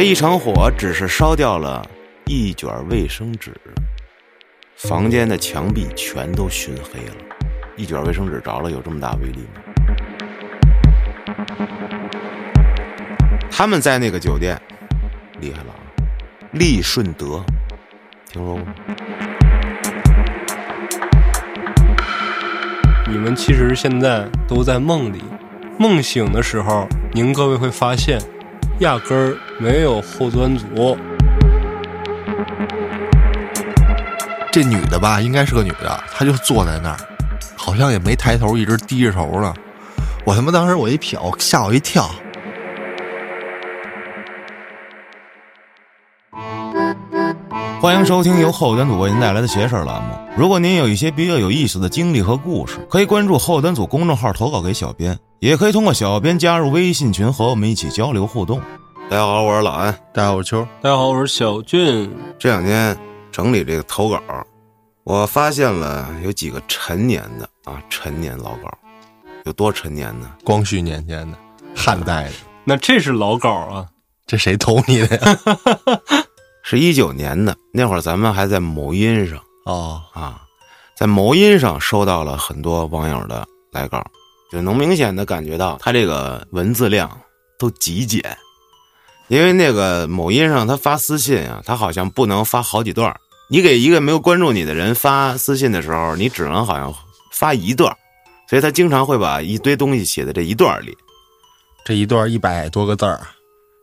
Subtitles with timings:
[0.00, 1.86] 这一场火只是烧掉了
[2.24, 3.52] 一卷卫生纸，
[4.74, 7.16] 房间的墙壁全都熏黑了。
[7.76, 9.60] 一卷卫生纸着了，有这么大威力吗？
[13.50, 14.58] 他们在那个酒店，
[15.38, 15.76] 厉害了啊！
[16.52, 17.44] 利顺德，
[18.26, 18.74] 听说过吗？
[23.06, 25.22] 你们其实现在都在梦里，
[25.78, 28.18] 梦醒的时候，您各位会发现，
[28.80, 30.96] 压根儿没有后端组。
[34.50, 36.96] 这女的吧，应该是个女的，她就坐在那儿，
[37.54, 39.52] 好像也没抬头，一直低着头呢。
[40.24, 42.08] 我他妈当时我一瞟，吓我一跳。
[47.82, 50.14] 欢迎收听由后端组为您带来的“邪事儿”栏目。
[50.36, 58.60] 如果您有一些比较有意思的经历和故事，可以关注后端组公众号投稿给小编，也可以通过小编加入微信群和我们一起交流互动。
[59.10, 59.92] 大家好，我是老安。
[60.14, 60.64] 大家好，我是秋。
[60.80, 62.16] 大家好，我是小俊。
[62.38, 62.96] 这两天
[63.32, 64.22] 整理这个投稿，
[65.02, 68.70] 我发现了有几个陈年的啊，陈年老稿，
[69.46, 70.30] 有多陈年呢？
[70.44, 71.36] 光绪年间的，
[71.74, 73.88] 汉代的，那这是老稿啊，
[74.28, 75.38] 这谁投你的呀？
[76.62, 80.42] 是一九年的那会儿，咱们还在某音上哦，啊，
[80.96, 84.06] 在某音上收到了很多网友的来稿，
[84.52, 87.10] 就能明显的感觉到他这个文字量
[87.58, 88.22] 都极简，
[89.30, 93.14] 因为那个某音上他发私信啊，他好像不能发好几段
[93.48, 96.92] 你给一个没有关注你的人发私信的时候，你只能好像
[97.32, 97.96] 发一段
[98.48, 100.96] 所以他经常会把一堆东西写在这一段里。
[101.84, 103.20] 这一段一百多个字儿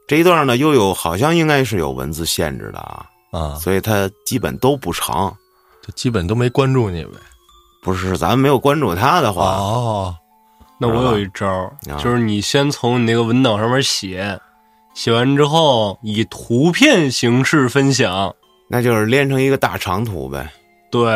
[0.06, 5.34] 这一段呢，又有好像应该是有文字限制的啊，啊，所以他基本都不长。
[5.82, 7.12] 就基本都没关注你呗。
[7.82, 10.16] 不是，咱没有关注他的话，哦，
[10.78, 14.38] 那我有一招就是你先从你那个文档上面写，
[14.98, 18.36] 写完之后以图片形式分享。
[18.68, 20.52] 那就是连成一个大长图呗。
[20.90, 21.08] 对，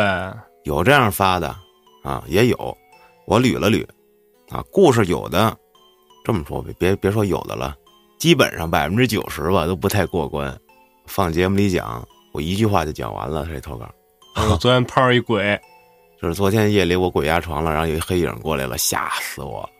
[0.62, 1.48] 有这样发的
[2.04, 2.78] 啊，也有。
[3.26, 3.84] 我捋了捋
[4.50, 5.56] 啊，故事有的
[6.24, 7.74] 这么说别别别说有的了，
[8.20, 10.56] 基本上百分之九十吧都不太过关。
[11.06, 13.44] 放节目里讲，我一句话就讲完了。
[13.50, 13.88] 这投稿
[14.48, 15.60] 我昨天碰上一鬼，
[16.22, 19.70] 就是昨天夜里我鬼压床了，然后有一黑影过来了，吓死我了。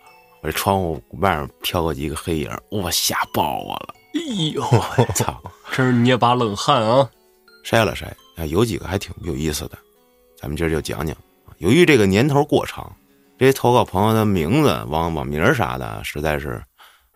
[0.42, 3.94] 我这窗户外面飘过几个黑影，我吓爆我了。
[4.14, 4.20] 哎
[4.52, 4.62] 呦，
[4.98, 5.40] 我操！
[5.70, 7.08] 真是捏把冷汗啊！
[7.64, 9.78] 筛了筛啊，有几个还挺有意思的，
[10.36, 11.16] 咱们今儿就讲讲。
[11.58, 12.92] 由于这个年头过长，
[13.38, 16.60] 这些投稿朋友的名字、网网名啥的，实在是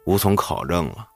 [0.05, 1.07] 无从考证了。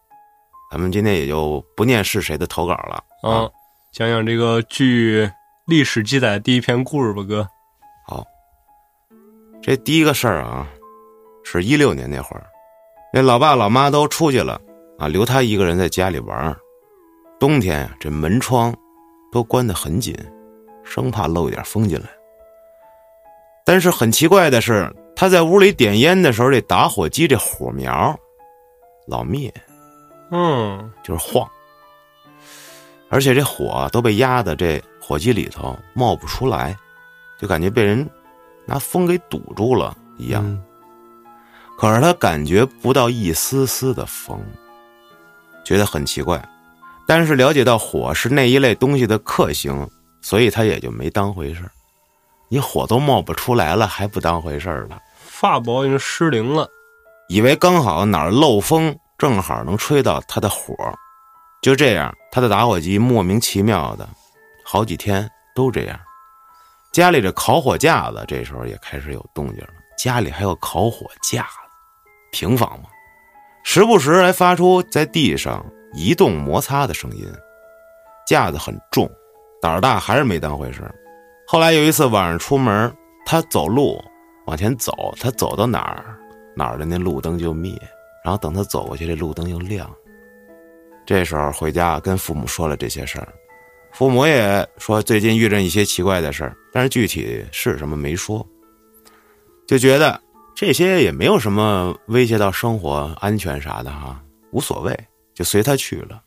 [0.70, 3.48] 咱们今天也就不念是谁的投稿了啊，
[3.92, 5.30] 讲讲这个据
[5.66, 7.48] 历史记载的第一篇故事吧，哥。
[8.06, 8.24] 好，
[9.62, 10.68] 这第一个事儿啊，
[11.44, 12.46] 是一六年那会儿，
[13.12, 14.60] 那老爸老妈都出去了
[14.98, 16.56] 啊，留他一个人在家里玩儿。
[17.38, 18.74] 冬天，这门窗
[19.32, 20.14] 都关得很紧，
[20.84, 22.06] 生怕漏一点风进来。
[23.64, 28.14] 但是很奇怪的是，他在屋里点烟的时候，这打火机这火苗
[29.06, 29.52] 老灭，
[30.30, 31.48] 嗯，就是晃，
[33.08, 36.76] 而且这火都被压的这火机里头冒不出来，
[37.38, 38.08] 就感觉被人
[38.66, 40.44] 拿风给堵住了一样。
[40.44, 40.62] 嗯
[41.80, 44.38] 可是他感觉不到一丝丝的风，
[45.64, 46.46] 觉得很奇怪。
[47.06, 49.88] 但是了解到火是那一类东西的克星，
[50.20, 51.70] 所以他也就没当回事儿
[52.50, 54.98] 你火都冒不出来了，还不当回事儿了？
[55.24, 56.68] 法宝已经失灵了。
[57.30, 60.74] 以为刚好哪儿漏风，正好能吹到他的火。
[61.62, 64.06] 就这样，他的打火机莫名其妙的，
[64.66, 65.98] 好几天都这样。
[66.92, 71.59] 家里的烤火架子这时候也开始有动静了，家里还有烤火架子，
[72.30, 72.88] 平房嘛，
[73.62, 77.26] 时不时还发出在地上移动摩擦的声音。
[78.26, 79.10] 架子很重，
[79.60, 80.82] 胆儿大还是没当回事
[81.46, 82.94] 后来有一次晚上出门，
[83.26, 84.00] 他走路
[84.46, 86.16] 往前走，他走到哪儿，
[86.54, 87.76] 哪儿的那路灯就灭，
[88.24, 89.90] 然后等他走过去，这路灯又亮。
[91.04, 93.26] 这时候回家跟父母说了这些事儿，
[93.92, 98.46] 父母也说最近遇着一些奇怪的事儿，但是具体是什么没说，
[99.66, 100.20] 就觉得
[100.60, 104.20] 这些也没有什么威胁到生活安全啥的哈，
[104.52, 104.94] 无所谓，
[105.34, 106.20] 就随他去了。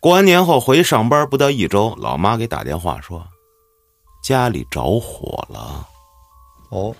[0.00, 3.24] 过完年后回去上班不到一周，老妈给打电话说，
[4.24, 5.86] 家里着火了。
[6.70, 6.92] 哦，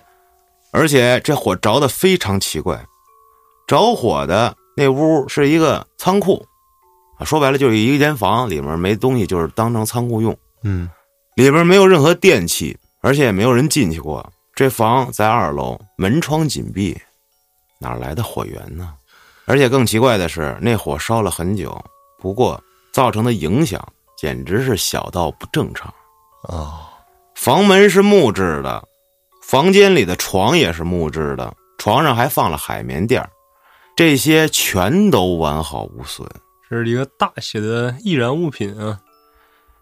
[0.71, 2.85] 而且这火着的非常奇怪，
[3.67, 6.45] 着火的那屋是一个仓库，
[7.17, 10.89] 啊，说白了就是一间房，里面没东西，就是当成仓库用，嗯，
[11.35, 14.31] 里边没有任何电器，而且也没有人进去过。
[14.59, 17.01] 这房在二楼，门窗紧闭，
[17.79, 18.93] 哪来的火源呢？
[19.45, 21.81] 而且更奇怪的是，那火烧了很久，
[22.17, 22.61] 不过
[22.91, 23.81] 造成的影响
[24.17, 25.87] 简直是小到不正常。
[26.49, 26.77] 哦，
[27.35, 28.85] 房门是木质的，
[29.41, 33.29] 房间里的床也是木质的，床上还放了海绵垫儿
[33.95, 36.29] 这些全都完好无损。
[36.69, 38.99] 这是一个大写的易燃物品啊！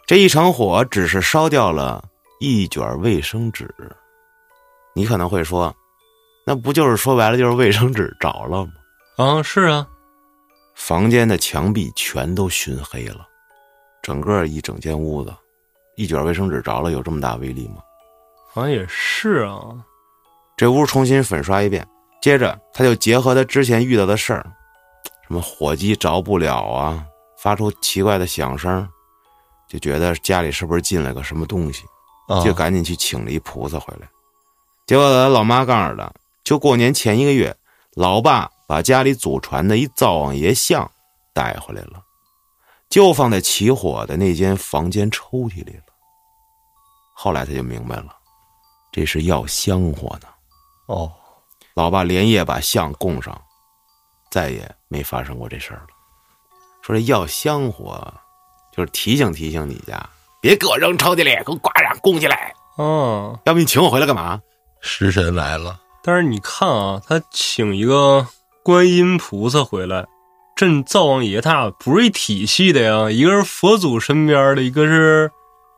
[0.05, 2.07] 这一场火只是烧掉了
[2.39, 3.73] 一卷卫生纸。
[4.97, 5.71] 你可能会说，
[6.43, 8.71] 那不就是说白了就是卫生纸着了吗？
[9.17, 9.87] 啊，是啊，
[10.73, 13.27] 房间的墙壁全都熏黑了，
[14.01, 15.31] 整个一整间屋子，
[15.97, 17.75] 一卷卫生纸着了有这么大威力吗？
[18.51, 19.59] 好像也是啊。
[20.57, 21.87] 这屋重新粉刷一遍，
[22.19, 24.43] 接着他就结合他之前遇到的事儿，
[25.27, 27.05] 什么火机着不了啊，
[27.37, 28.89] 发出奇怪的响声，
[29.69, 31.85] 就觉得家里是不是进来个什么东西，
[32.29, 34.09] 啊就赶紧去请了一菩萨回来。
[34.87, 36.09] 结果他老妈告诉他，
[36.45, 37.53] 就过年前一个月，
[37.95, 40.89] 老爸把家里祖传的一灶王爷像
[41.33, 42.01] 带回来了，
[42.89, 45.83] 就放在起火的那间房间抽屉里了。
[47.13, 48.15] 后来他就明白了，
[48.89, 50.27] 这是要香火呢。
[50.85, 51.11] 哦，
[51.73, 53.37] 老爸连夜把像供上，
[54.31, 55.87] 再也没发生过这事儿了。
[56.81, 58.13] 说这要香火，
[58.71, 60.09] 就是提醒提醒你家，
[60.39, 62.53] 别给我扔抽屉里，给我挂上供起来。
[62.77, 64.41] 哦，要不你请我回来干嘛？
[64.81, 68.25] 食神来了，但是你看啊，他请一个
[68.63, 70.05] 观音菩萨回来，
[70.55, 75.31] 镇灶王爷他俩不是一体系的呀，一个是佛祖身边的，一个是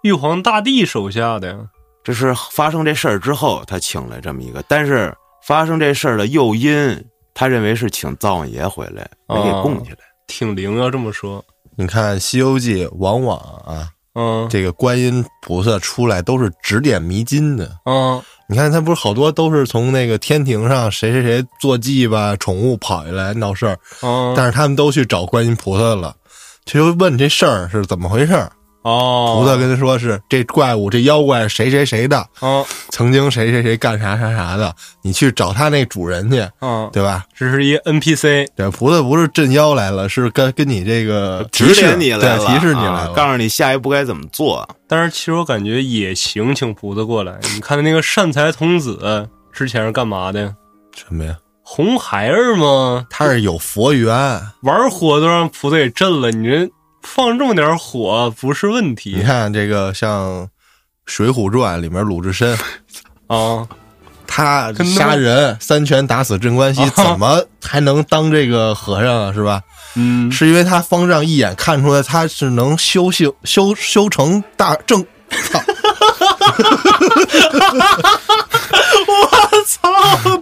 [0.04, 1.58] 玉皇大帝手下的呀。
[2.04, 5.14] 这是发生这事儿之后，他请来这么一个，但是
[5.44, 9.98] 发生这事儿的诱因，他认为是请灶王爷回来，没给供起来。
[10.28, 11.44] 挺灵要这么说，
[11.76, 17.80] 你看《西游记》往往啊，嗯这个观音菩萨出来都是指点迷津的。
[17.86, 26.16] 嗯你看他不是好多都是从那个天庭上谁谁谁坐骑吧，宠物跑下来闹事儿，嗯，但是他们都去找观音菩萨了，
[26.66, 28.52] 就问这事儿是怎么回事儿。
[28.90, 37.24] 哦，菩萨跟他说是这怪物这妖怪谁谁谁的，啊曾经谁谁谁干啥啥啥的，你去找他那主人去，啊，对吧？
[37.36, 43.14] 这是一 NPC，对，菩萨不是镇妖来了，是跟跟你这个提指示点你来了，对，提示你来啊了。
[43.14, 44.68] 告诉你下一步该怎么做。
[44.88, 47.38] 但是其实我感觉也行，请菩萨过来。
[47.54, 50.56] 你看那个善财童子之前是干嘛的？
[50.96, 51.38] 什么呀？
[51.62, 53.06] 红孩儿吗？
[53.12, 54.12] 他是有佛缘，
[54.64, 56.68] 玩火都让菩萨给震了，你这
[57.02, 60.44] 放这么点火不是问题你题看这个像
[61.06, 62.58] 《水浒传》里面鲁智深，
[63.28, 63.68] 啊！
[64.32, 69.34] 他杀人三拳打死镇关西，啊怎么还能当这个和尚啊？
[69.34, 69.62] 是吧？
[69.96, 75.04] 嗯，是因为他方丈一眼看出来他是能修行修修成大正。
[79.08, 79.30] 我！
[79.66, 79.90] 操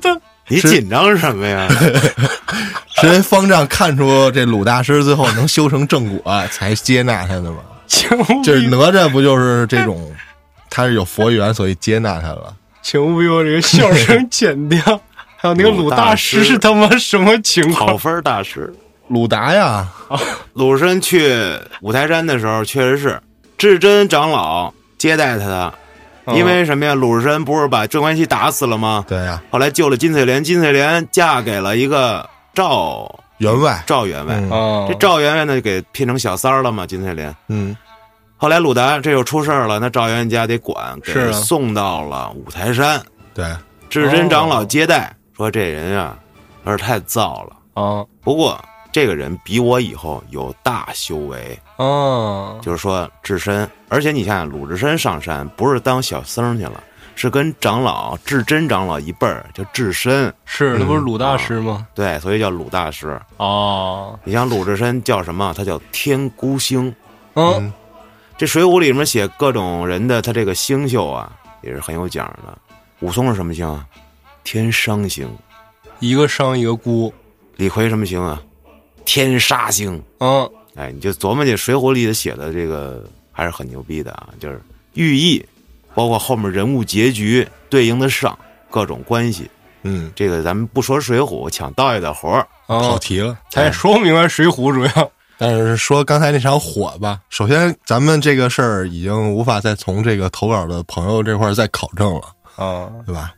[0.01, 1.67] 的，是你紧张什么呀？
[2.99, 7.57] 是因为方丈看出这鲁大师最后能修成正果， 才接纳他的吗。
[7.85, 8.09] 请
[8.43, 10.11] 就是哪吒不就是这种，
[10.69, 12.53] 他是有佛缘，所以接纳他了。
[12.81, 14.79] 请务必把这个笑声剪掉。
[15.39, 17.91] 还有那个鲁大师是他妈什么情况？
[17.91, 18.73] 考分大师。
[19.09, 19.87] 鲁达呀，
[20.53, 21.31] 鲁智深去
[21.81, 23.21] 五台山的时候，确实是
[23.57, 25.73] 智真长老接待他的，
[26.35, 26.93] 因为什么呀？
[26.93, 29.05] 鲁智深不是把镇关西打死了吗？
[29.07, 36.85] 对呀，后来救了金翠莲，金翠莲嫁给了一个赵员外，赵员外，嗯啊这，赵员外呢给聘成小三儿了嘛？
[36.85, 37.33] 金翠莲。
[37.47, 37.75] 嗯，
[38.35, 43.01] 后来鲁达这又出事儿了，那赵员外家得管，给是啊送到了五台山。
[43.33, 43.45] 对，
[43.89, 46.17] 智真长老接待，说这人啊，
[46.65, 47.55] 有点太燥了。
[47.73, 48.59] 啊不过
[48.91, 53.69] 这个人比我以后有大修为，啊，就是说智深。
[53.87, 56.83] 而且你看，鲁智深上山不是当小僧去了，
[57.15, 60.33] 是跟长老智真长老一辈儿，叫智深。
[60.45, 61.87] 是那不是鲁大师吗？
[61.95, 63.19] 对，所以叫鲁大师。
[63.37, 65.53] 哦，你像鲁智深叫什么？
[65.55, 66.93] 他叫天孤星。
[67.35, 67.71] 嗯
[68.37, 71.31] 这《水浒》里面写各种人的他这个星宿啊，
[71.61, 72.55] 也是很有讲的。
[72.99, 73.85] 武松是什么星啊？
[74.43, 75.27] 天商星。
[75.99, 77.11] 一个商一个孤，
[77.55, 78.39] 李逵什么星啊？
[79.05, 80.03] 天杀星。
[80.19, 84.61] 啊哎，你就琢磨这《水浒》里的写的这个还是很牛逼的啊，就是
[84.93, 85.43] 寓意，
[85.95, 88.37] 包括后面人物结局对应的上
[88.69, 89.49] 各种关系。
[89.81, 93.37] 嗯，这个咱们不说《水浒》，抢道爷的活儿，啊，跑题了。
[93.51, 102.21] 他也说不明白《水浒》主要 但是说刚才那场火吧，首先咱们这个事儿已经无法再从这个投稿的朋友这块儿再考证了，
[102.55, 103.33] 啊，对吧？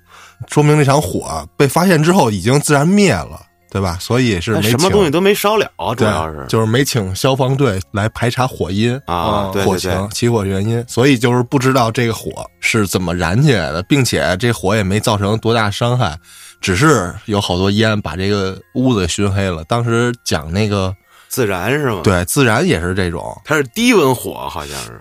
[0.47, 3.97] 说明那场火被发现之后已经自然灭了，对吧？
[3.99, 8.95] 所以是没什么东西都没烧了，主要是就是没请消防队来排查火因。
[9.05, 16.17] 啊啊，火对对对情，起火原因，所以就是不知道这个火是怎么燃起来的，并且这火也没造成多大伤害，
[16.59, 19.63] 只是有好多烟把这个屋子熏黑了。
[19.65, 20.95] 当时讲那个
[21.27, 23.39] 自燃是吗？，对，自燃也是这种。
[23.45, 24.99] 它是低温火，好像是。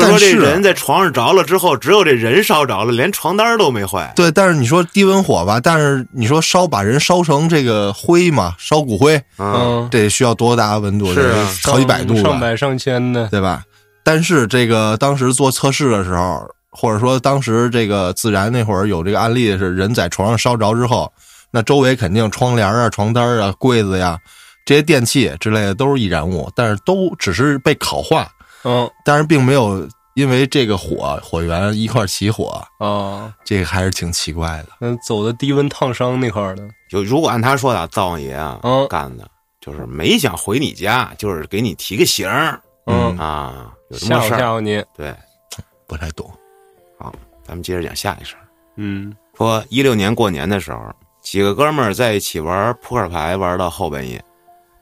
[0.00, 4.10] 是说，这人在床上着了之后，只有这人烧着了，连床单都没坏。
[4.16, 11.12] 对，但是你说低温火吧，但是你说烧把人烧成这个灰嘛，烧骨灰，嗯，嗯，这需要多大温度？
[11.12, 13.62] 是啊好几百度吧，上百上千的，对吧？
[14.02, 21.12] 但是这个当时做测试的时候，或者说当时这个自燃那会儿有这个案例是人在床上烧着之后，
[21.50, 24.18] 那周围肯定窗帘啊、床单啊、柜子呀
[24.64, 28.26] 这些电器之类的都是易燃物，但是都只是被烤化，
[28.64, 28.90] 嗯。
[29.04, 34.68] 但是并没有因为这个火火源一块儿起火，啊，这个还是挺奇怪的。
[34.80, 38.86] 嗯，走的低温烫伤那块儿的，就如果按他说的，灶王爷啊、嗯。
[38.88, 39.26] 干的，
[39.60, 42.60] 就是没想回你家，就是给你提个醒儿。
[42.86, 44.38] 嗯，啊，有什么事儿。
[44.38, 45.14] 吓唬你，对，
[45.86, 46.30] 不太懂，
[46.98, 48.42] 好咱们接着讲下一事儿。
[48.76, 49.14] 嗯。
[49.34, 50.92] 说一六年过年的时候，
[51.22, 54.22] 几个哥们儿在一起玩扑克牌，玩到后半夜，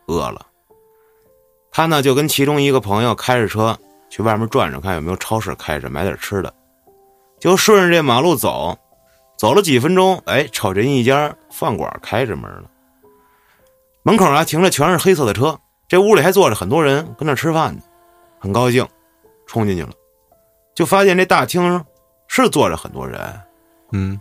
[0.08, 0.44] 饿了。
[1.71, 6.53] 他呢就跟其中一个朋友开着车去外面转转，看有没有超市开着，买点吃的。
[7.39, 8.79] 就顺着这马路走，
[9.39, 12.65] 走了几分钟，哎，瞅见一家饭馆开着门了。
[14.03, 15.59] 门口啊停着全是黑色的车，
[15.89, 17.83] 这屋里还坐着很多人跟那吃饭呢，
[18.39, 18.87] 很高兴，
[19.47, 19.91] 冲进去了，
[20.75, 21.85] 就发现这大厅上
[22.29, 23.41] 是坐着很多人。
[23.93, 24.21] 嗯，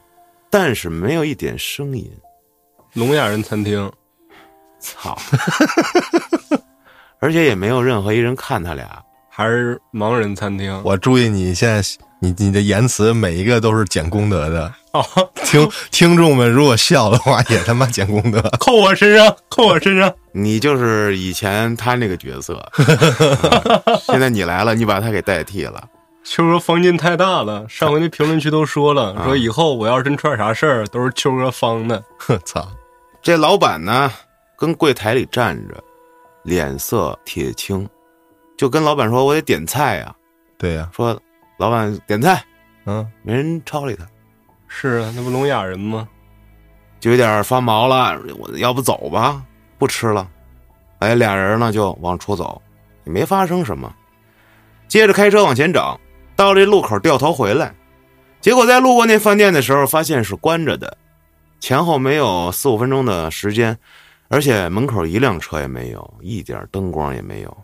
[0.50, 2.12] 但是没有一点声音。
[2.94, 3.92] 聋哑人餐厅，
[4.80, 5.18] 操！
[7.20, 8.88] 而且也没有任何一人看他俩。
[9.32, 11.82] 还是盲人餐厅，我注意你现在
[12.20, 15.02] 你你的言辞每一个都是捡功德的，哦，
[15.46, 18.42] 听听众们如果笑的话也他妈捡功德。
[18.60, 25.82] 扣我身上，扣我身上， 你就是以前他那个角色，啊 现在你来了，你把他给代替了。
[26.26, 32.04] 秋哥房间太大了，上回那评论区都说了，说以后我要是真出点啥事儿，都是秋哥方的。
[32.18, 32.68] 呵操！
[33.22, 34.12] 这老板呢，
[34.58, 35.82] 跟柜台里站着，
[36.44, 37.88] 脸色铁青，
[38.58, 40.16] 就跟老板说：“我得点菜呀、
[40.58, 41.20] 对呀、说
[41.58, 42.44] 老板点菜，
[42.86, 44.06] 嗯，没人超理他，
[44.68, 46.08] 是啊，那不聋哑人吗？
[47.00, 48.20] 就有点发毛了。
[48.38, 49.42] 我要不走吧，
[49.78, 50.28] 不吃了。
[51.00, 52.62] 哎，俩人呢就往出走，
[53.06, 53.94] 也没发生什么。
[54.88, 55.98] 接着开车往前整，
[56.36, 57.74] 到这路口掉头回来，
[58.42, 60.98] 结果在路过那饭店的时候，发现是关着的，
[61.60, 63.78] 前后没有四五分钟的时间，
[64.30, 67.58] 而且门口一辆车也没有，一点灯光也没有，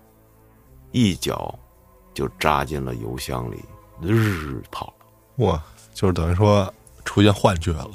[0.92, 1.58] 一脚
[2.14, 3.64] 就扎进了油箱里，
[4.02, 6.72] 日跑了，哇，就是等于说
[7.04, 7.92] 出现幻觉了。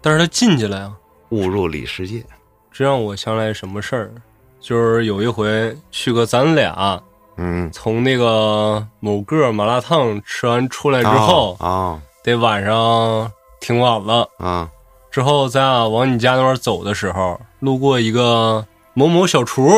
[0.00, 0.92] 但是他进去了呀，
[1.30, 2.24] 误入里世界。
[2.72, 4.12] 这让我想来什么事儿？
[4.60, 7.00] 就是有一回去个咱俩
[7.36, 14.28] 嗯，从那个某个麻辣烫吃完出来之后，啊得晚上挺晚了。
[14.38, 14.70] 啊
[15.10, 18.64] 之后咱俩往你家那边走的时候，路过一个
[18.94, 19.68] 某某小厨，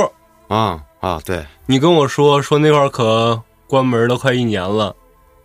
[0.49, 1.21] 啊啊！
[1.25, 4.95] 对，你跟我说说那块儿可关门了快一年了，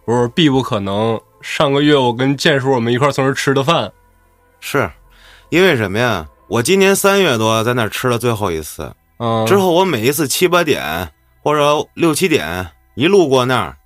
[0.06, 1.20] 我说必不可能。
[1.40, 3.90] 上个月我跟建叔我们一块从这吃的饭，
[4.60, 4.90] 是
[5.50, 6.28] 因为什么呀？
[6.48, 11.10] 我今年三月多在那儿吃了最后一次，嗯，之后我每一次七八点
[11.42, 13.78] 或者六七点一路过那儿，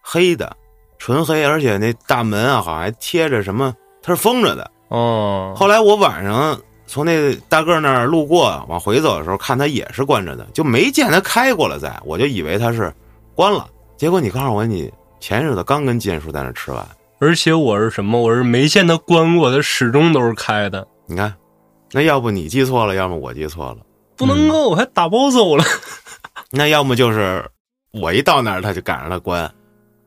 [0.00, 0.56] 黑的，
[0.98, 4.70] 纯黑，而且那大门啊好像还贴着什么，它是封着的。
[4.90, 12.92] 哦，后来我晚上从那大个儿那儿路过往回走的时候，看他也是关着的，就没见他开过了在，我就以为他是
[13.34, 13.66] 关了。
[13.96, 16.86] 结果你告诉我，你前日子刚跟建叔在那儿吃完，
[17.18, 18.20] 而且我是什么？
[18.20, 21.32] 我是没见他关过，他始终都是开的，你看，
[21.92, 23.78] 那要不你记错了，要么我记错了。
[24.16, 24.68] 不能够！
[24.68, 25.64] 我还打包走了。
[26.50, 27.44] 那要么就是
[27.92, 29.50] 我一到那儿，他就赶上他关。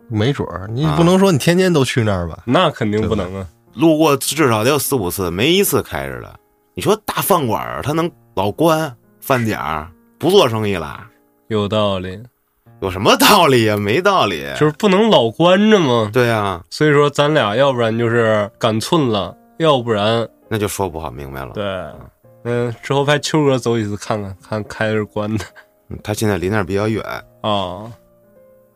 [0.09, 2.43] 没准儿，你啊不能说你天天都去那儿吧？
[2.45, 3.47] 那肯定不能啊！
[3.73, 6.39] 路过至少得有四五次，没一次开着的。
[6.75, 11.03] 你说大饭馆儿，他能老关饭点儿不做生意了？
[11.47, 12.21] 有道理，
[12.81, 13.77] 有什么道理呀？
[13.77, 14.43] 没道理。
[14.59, 16.09] 就是不能老关着嘛。
[16.11, 21.51] 对啊，所以说，咱俩要不然就是赶寸了，要不然那就说不好明白了。
[21.53, 21.63] 对，
[22.43, 25.45] 嗯，之后派秋哥走几次看看，看开着关的
[25.89, 27.03] 嗯他现在离那儿比较远。
[27.41, 27.91] 啊。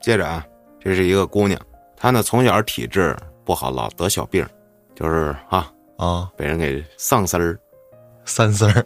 [0.01, 0.45] 接着啊，
[0.79, 1.59] 这是一个姑娘，
[1.95, 4.45] 她呢从小体质不好，老得小病，
[4.99, 7.59] 就是啊啊，被人给丧丝儿。
[8.25, 8.85] 三丝儿，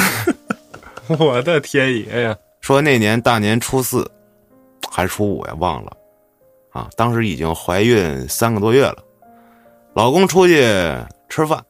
[1.18, 2.36] 我的天爷呀！
[2.60, 4.06] 说那年大年初四
[4.90, 5.96] 还是初五呀，忘了
[6.72, 6.90] 啊。
[6.94, 8.98] 当时已经怀孕三个多月了，
[9.94, 10.62] 老公出去
[11.30, 11.64] 吃饭，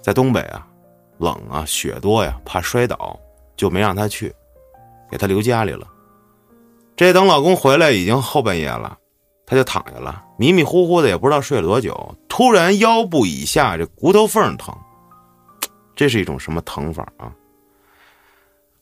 [0.00, 0.64] 在东北啊，
[1.18, 3.18] 冷啊，雪多呀，怕摔倒，
[3.56, 4.32] 就没让她去，
[5.10, 5.88] 给她留家里了。
[6.94, 8.96] 这等老公回来已经后半夜了，
[9.50, 14.72] 她就躺下了，迷迷糊糊的也不知道睡了多久，突然腰部以下这骨头缝疼，
[15.96, 17.32] 这是一种什么疼法啊？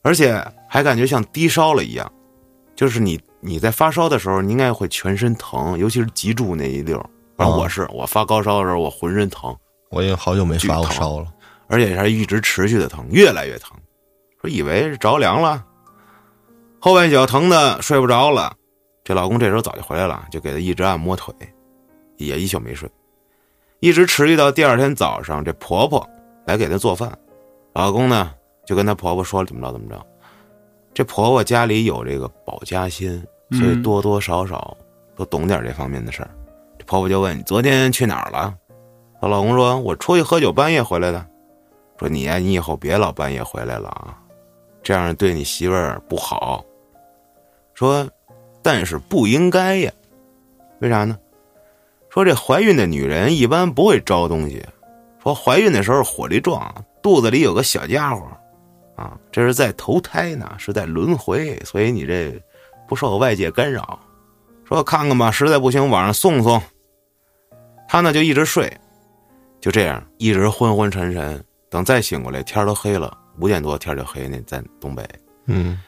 [0.02, 2.12] 而且还感觉像低烧了一样，
[2.76, 6.98] 就是你你在发烧的时候，你应该会全身疼，尤其是脊柱那一溜。
[7.34, 9.56] 反正哦我是我发高烧的时候，我浑身疼，
[9.88, 11.32] 我也好久没发过烧了。
[11.66, 13.74] 而且还一直持续的疼，越来越疼。
[14.42, 15.64] 说以为是着凉了，
[16.78, 18.52] 后半宿疼的睡不着了。
[19.08, 21.34] 这老公这时候早就回来了，就给她一直按摩腿，
[22.18, 22.86] 也一宿没睡，
[23.80, 26.06] 一直持续到第二天早上，这婆婆
[26.44, 27.10] 来给她做饭，
[27.72, 28.34] 老公呢
[28.66, 30.06] 就跟她婆婆说怎么着怎么着。
[30.92, 33.12] 这婆婆家里有这个保家心，
[33.52, 34.76] 所以嗯多多少少
[35.16, 36.28] 都懂点这方面的事儿。
[36.78, 38.54] 这婆婆就问：“你昨天去哪儿了？”
[39.22, 41.26] 她老公说：“我出去喝酒，半夜回来的。”
[41.98, 44.20] 说你呀、你以后别老半夜回来了啊，
[44.82, 46.62] 这样对你媳妇儿不好。
[47.72, 48.06] 说，
[48.62, 49.92] 但是不应该呀，
[50.80, 51.18] 为啥呢？
[52.10, 54.64] 说这怀孕的女人一般不会招东西，
[55.22, 58.26] 说怀孕的时候火力壮，肚子里有个小家伙，
[58.96, 62.40] 啊，这是在投胎呢，是在轮回，所以你这
[62.88, 63.98] 不受外界干扰。
[64.64, 66.60] 说看看吧，实在不行晚上送送。
[67.86, 68.70] 他呢就一直睡，
[69.60, 71.42] 就这样一直昏昏沉沉。
[71.70, 74.26] 等再醒过来，天都黑了，五点多天就黑。
[74.28, 75.06] 那在东北，
[75.46, 75.78] 嗯，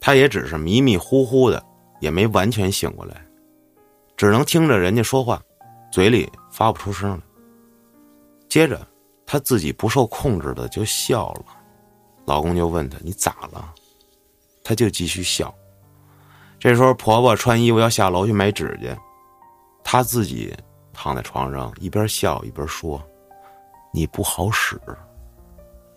[0.00, 1.62] 他也只是迷迷糊糊的，
[2.00, 3.24] 也没完全醒过来，
[4.16, 5.40] 只能听着人家说话，
[5.90, 7.20] 嘴里发不出声来。
[8.48, 8.80] 接着，
[9.26, 11.44] 她自己不受控制的就笑了，
[12.26, 13.72] 老公就问她：“你咋了？”
[14.62, 15.54] 她就继续笑。
[16.58, 18.96] 这时候，婆婆穿衣服要下楼去买纸去，
[19.84, 20.54] 她自己
[20.92, 23.02] 躺在床上，一边笑一边说
[23.92, 24.80] ：“你不好使。”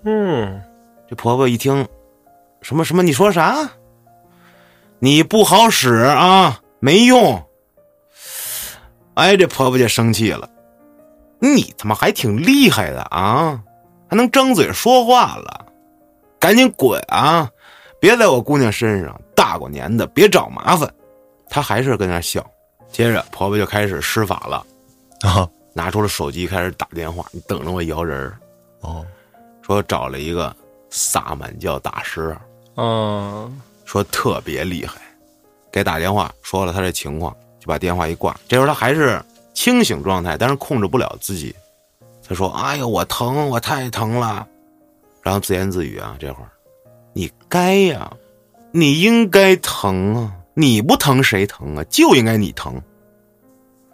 [0.03, 0.61] 嗯，
[1.07, 1.87] 这婆婆一听，
[2.61, 3.03] 什么什么？
[3.03, 3.69] 你说啥？
[4.99, 7.41] 你不好使啊，没用。
[9.15, 10.49] 哎，这婆婆就生气了，
[11.39, 13.61] 你他妈还挺厉害的啊，
[14.09, 15.65] 还能张嘴说话了，
[16.39, 17.49] 赶紧滚啊！
[17.99, 20.89] 别在我姑娘身上，大过年的别找麻烦。
[21.49, 22.45] 她还是跟那笑。
[22.89, 24.65] 接着婆婆就开始施法了，
[25.21, 28.39] 啊，拿出了手机开始打电话，你等着我摇人儿。
[28.81, 29.05] 哦，
[29.61, 30.55] 说找了一个
[30.89, 32.35] 萨满教大师，
[32.75, 33.51] 啊，
[33.89, 35.01] 说特别厉害，
[35.71, 38.39] 给打电话说了他这情况，就把电话一挂。
[38.47, 39.19] 这时候他还是
[39.55, 41.55] 清醒状态，但是控制不了自己。
[42.27, 44.47] 他说：“哎呀，我疼，我太疼了。”
[45.23, 46.51] 然后自言自语啊，这会儿，
[47.13, 48.13] 你该呀，
[48.71, 51.83] 你应该疼啊，你不疼谁疼啊？
[51.85, 52.79] 就应该你疼。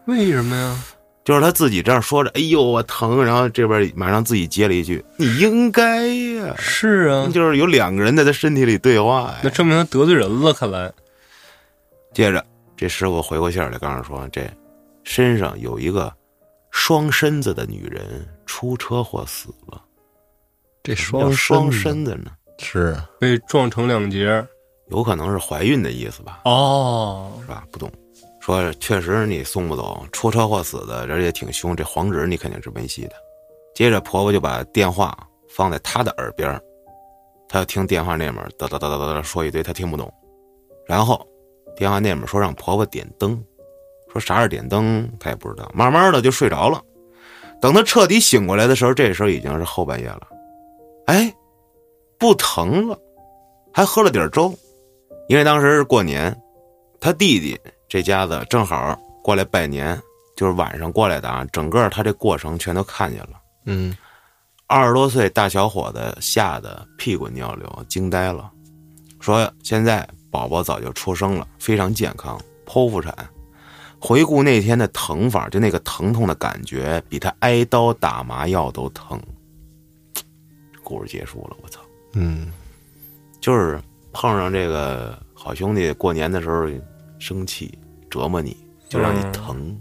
[0.07, 0.83] 为什么呀？
[1.25, 9.39] 就是他自己这样说着，哎呦我疼，然后这边马上自己接了一句：“你应该呀。”是啊，就是有两个人在他身体里对话呀。
[9.43, 10.93] 那证明他得罪人了，看来。
[12.13, 12.45] 接着，
[12.77, 14.47] 这师傅回过信儿来，告诉说这
[15.03, 16.13] 身上有一个
[16.69, 19.81] 双身子的女人出车祸死了。
[20.83, 24.45] 这叫双双身身子呢，是被撞成两截。
[24.91, 26.41] 有可能是怀孕的意思吧？
[26.45, 27.65] 哦，是吧？
[27.71, 27.91] 不懂。
[28.45, 33.15] 说确实你送不走，出车祸死的人也挺凶，这黄纸你肯定是没戏的。
[33.73, 35.17] 接着婆婆就把电话
[35.49, 36.61] 放在他的耳边儿，
[37.49, 40.13] 他要听电话那面哒哒哒哒哒哒说一堆他听不懂，
[40.85, 41.27] 然后
[41.75, 43.43] 电话那面说让婆婆点灯，
[44.13, 46.79] 说啥是点灯他也不知道，慢慢的就睡着了。
[47.59, 50.27] 等他彻底醒过来的时候，这时候已经是后半夜了，
[51.07, 51.33] 哎，
[52.19, 52.95] 不疼了，
[53.73, 54.53] 还喝了点粥，
[55.29, 56.39] 因为当时是过年，
[56.99, 57.59] 他弟弟
[57.95, 59.97] 这家子正好过来拜年，
[60.35, 63.41] 就是晚上过来的啊，整个他这过程全都看见了。
[63.67, 63.95] 嗯，
[64.67, 68.51] 二十多岁大小伙子吓得屁滚尿流，惊呆了，
[69.21, 73.15] 说现在宝宝早就出生了，非常健康，剖腹产。
[73.97, 79.17] 回顾那天的疼法，就那个疼痛的感觉，比他挨刀打麻药都疼。
[80.83, 81.79] 故事结束了，我操！
[82.11, 82.51] 嗯，
[83.39, 83.81] 就是
[84.11, 86.67] 碰上这个好兄弟，过年的时候
[87.17, 87.79] 生气
[88.15, 88.55] 折磨你，
[88.87, 89.77] 就让你疼，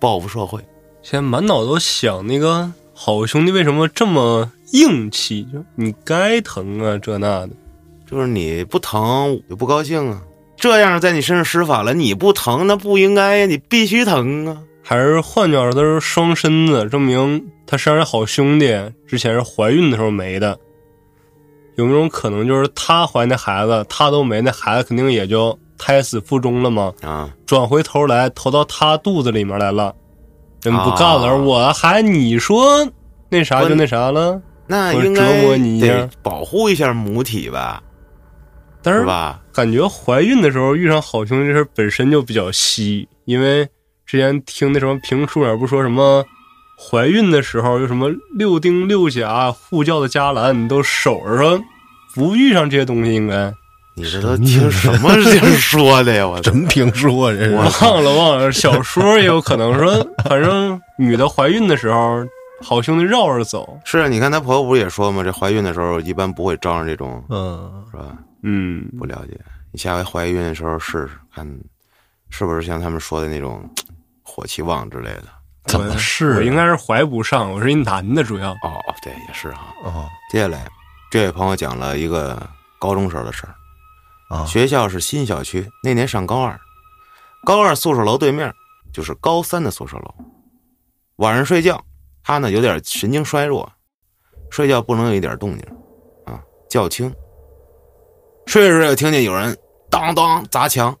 [0.00, 0.58] 报复社会。
[1.02, 5.46] 现在满脑子都想那个好兄弟为什么这么硬气？
[5.52, 7.50] 就你该疼啊，这那的。
[8.10, 10.22] 就是你不疼，我就不高兴啊。
[10.56, 14.56] 这样在你身上施法了，你不疼那不应该呀，你必须疼啊。
[14.82, 18.74] 还是换句话说，他是双身子，证明他身上的好兄弟
[19.06, 20.58] 之前是怀孕的时候没的。
[21.74, 26.92] 有没有种可能，就是他怀那孩子，他都没，那孩子肯定也就胎死腹中了吗？
[27.02, 29.94] 啊，转回头来投到他肚子里面来了，
[30.62, 32.86] 人不干了，啊我还你说
[33.28, 35.86] 那啥就那啥了，那应该折磨你一下。
[35.86, 37.82] 得保护一下母体吧，
[38.82, 39.40] 但是是吧？
[39.52, 43.66] 感觉怀孕的时候遇上好兄弟这事本身就比较稀，因为
[44.04, 46.24] 之前听那什么评书也不说什么
[46.78, 51.60] 怀孕的时候有什么六丁六甲护教的伽蓝，你都守着
[52.14, 53.52] 不遇上这些东西，应该
[53.98, 56.28] 你这都听什么人说的呀？
[56.28, 56.38] 我！
[56.44, 58.52] 真听说这是我忘了忘了。
[58.52, 62.22] 小说也有可能说，反正女的怀孕的时候，
[62.62, 63.78] 好兄弟绕着走。
[63.86, 65.22] 是啊，你看她婆婆不是也说吗？
[65.24, 68.18] 这怀孕的时候一般不会招上这种，嗯，是吧？
[68.42, 69.40] 嗯，不了解，
[69.72, 71.48] 你下回怀孕的时候试试看，
[72.28, 73.66] 是不是像他们说的那种
[74.22, 75.24] 火气旺之类的？
[75.64, 78.50] 怎么是我应该是怀不上，我是一男的，主要。
[78.50, 79.74] 哦，对，也是哈。
[79.82, 80.66] 哦接下来，
[81.10, 82.40] 这位朋友讲了一个
[82.78, 83.54] 高中时候的事儿。
[84.28, 86.58] 啊学校是新小区，那年上高二，
[87.44, 88.52] 高二宿舍楼对面
[88.92, 90.14] 就是高三的宿舍楼。
[91.16, 91.82] 晚上睡觉，
[92.22, 93.70] 他呢有点神经衰弱，
[94.50, 95.66] 睡觉不能有一点动静，
[96.24, 97.12] 啊，较轻。
[98.46, 99.56] 睡着睡着听见有人
[99.90, 100.96] 当当砸墙，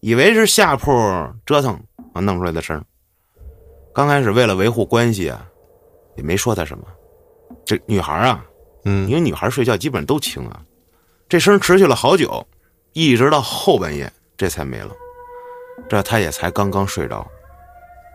[0.00, 0.92] 以为是下铺
[1.44, 1.74] 折腾
[2.12, 2.84] 啊弄出来的声。
[3.94, 5.46] 刚开始为了维护关系啊，
[6.16, 6.84] 也没说他什么。
[7.64, 8.44] 这女孩啊，
[8.84, 10.62] 嗯因为女孩睡觉基本都轻啊，
[11.28, 12.46] 这声持续了好久，
[12.92, 14.90] 一直到后半夜这才没了。
[15.88, 17.26] 这他也才刚刚睡着。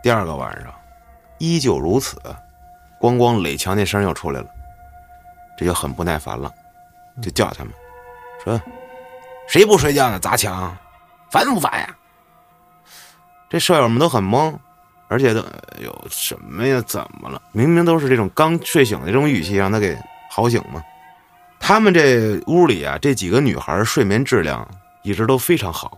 [0.01, 0.73] 第二个晚上，
[1.37, 2.17] 依旧如此，
[3.01, 4.47] 咣咣垒墙那声又出来了，
[5.57, 6.49] 这就很不耐烦了，
[7.21, 7.73] 就叫他们
[8.43, 8.59] 说
[9.45, 10.17] ：“谁不睡觉呢？
[10.17, 10.75] 砸墙，
[11.29, 11.95] 烦不烦呀？”
[13.49, 14.55] 这舍友们都很懵，
[15.09, 16.81] 而且都哎呦什么呀？
[16.87, 17.41] 怎么了？
[17.51, 19.97] 明明都是这种刚睡醒的这种语气，让他给
[20.29, 20.81] 好醒嘛。
[21.61, 24.67] 他们这屋里啊，这几个女孩睡眠质量
[25.03, 25.97] 一直都非常好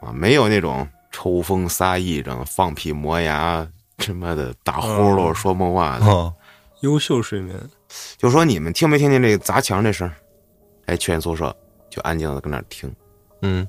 [0.00, 3.66] 啊，没有那种抽风撒癔症、放屁磨牙、
[3.98, 6.06] 他妈的打呼噜、说梦话的。
[6.06, 6.32] 哦
[6.80, 7.54] 优秀睡眠，
[8.16, 10.14] 就说你们听没听见这个砸墙这声儿？
[10.86, 11.54] 哎，全宿舍
[11.90, 12.90] 就安静的跟那听，
[13.42, 13.68] 嗯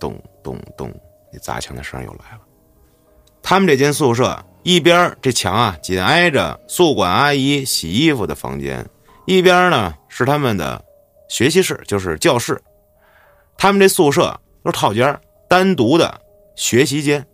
[0.00, 0.90] 咚咚咚，
[1.30, 2.40] 那砸墙的声又来了。
[3.42, 8.82] 他们这间宿舍一边这墙啊紧挨着宿管阿姨洗衣服的房间，
[9.26, 10.82] 一边呢是他们的
[11.28, 12.60] 学习室，就是教室。
[13.58, 16.20] 他们这宿舍都是套间，单独的
[16.54, 17.26] 学习间，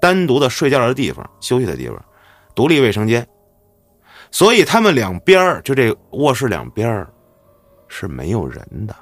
[0.00, 2.04] 单独的睡觉的地方、休息的地方，
[2.54, 3.26] 独立卫生间。
[4.30, 7.06] 所以他们两边就这卧室两边
[7.88, 8.94] 是没有人的。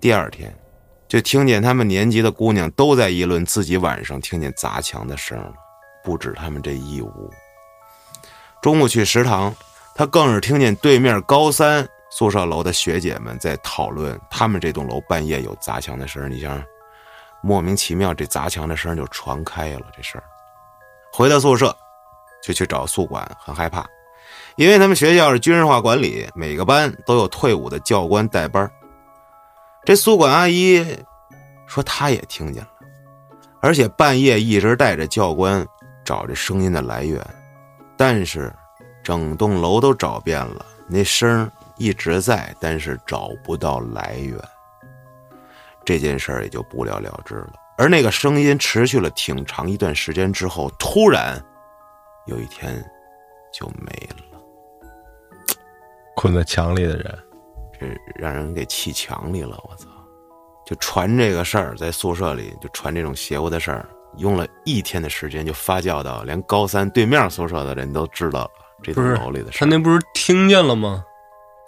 [0.00, 0.54] 第二天，
[1.08, 5.54] 就听见他们年级的姑娘都在议论自己晚上听见砸墙的声了，
[6.04, 7.30] 不止他们这一屋。
[8.60, 9.54] 中午去食堂，
[10.02, 16.28] 他更是听见对面高三宿舍楼的学姐们在讨论他们这栋楼半夜有砸墙的声儿。
[16.28, 16.66] 你想想，
[17.40, 20.24] 莫名其妙这砸墙的声儿就传开了，这事儿。
[21.12, 21.72] 回到宿舍，
[22.42, 23.86] 就去找宿管，很害怕，
[24.56, 28.68] 因为他们学校是军事化管理，每个班都有退伍的教官带班。
[29.84, 30.84] 这宿管阿姨
[31.68, 32.70] 说她也听见了，
[33.60, 35.64] 而且半夜一直带着教官
[36.04, 37.24] 找这声音的来源，
[37.96, 38.52] 但是
[39.02, 44.38] 整栋楼都找遍了，那声儿一直在，但是找不到来源。
[45.84, 47.52] 这件事儿也就不了了之了。
[47.76, 51.42] 而那个声音持续了挺长一段时间之后，突然
[52.26, 52.82] 有一天
[53.52, 55.56] 就没了，
[56.14, 57.18] 困在墙里的人，
[57.80, 59.58] 这让人给气墙里了。
[59.68, 59.88] 我操！
[60.64, 63.88] 就传这个事儿，在宿舍里就传这种邪乎的事儿，
[64.18, 68.50] 用了一天的时间就发酵到连高三对面宿舍的人都知道了
[68.82, 69.60] 这栋楼里的事儿。
[69.60, 71.04] 他那不是听见了吗？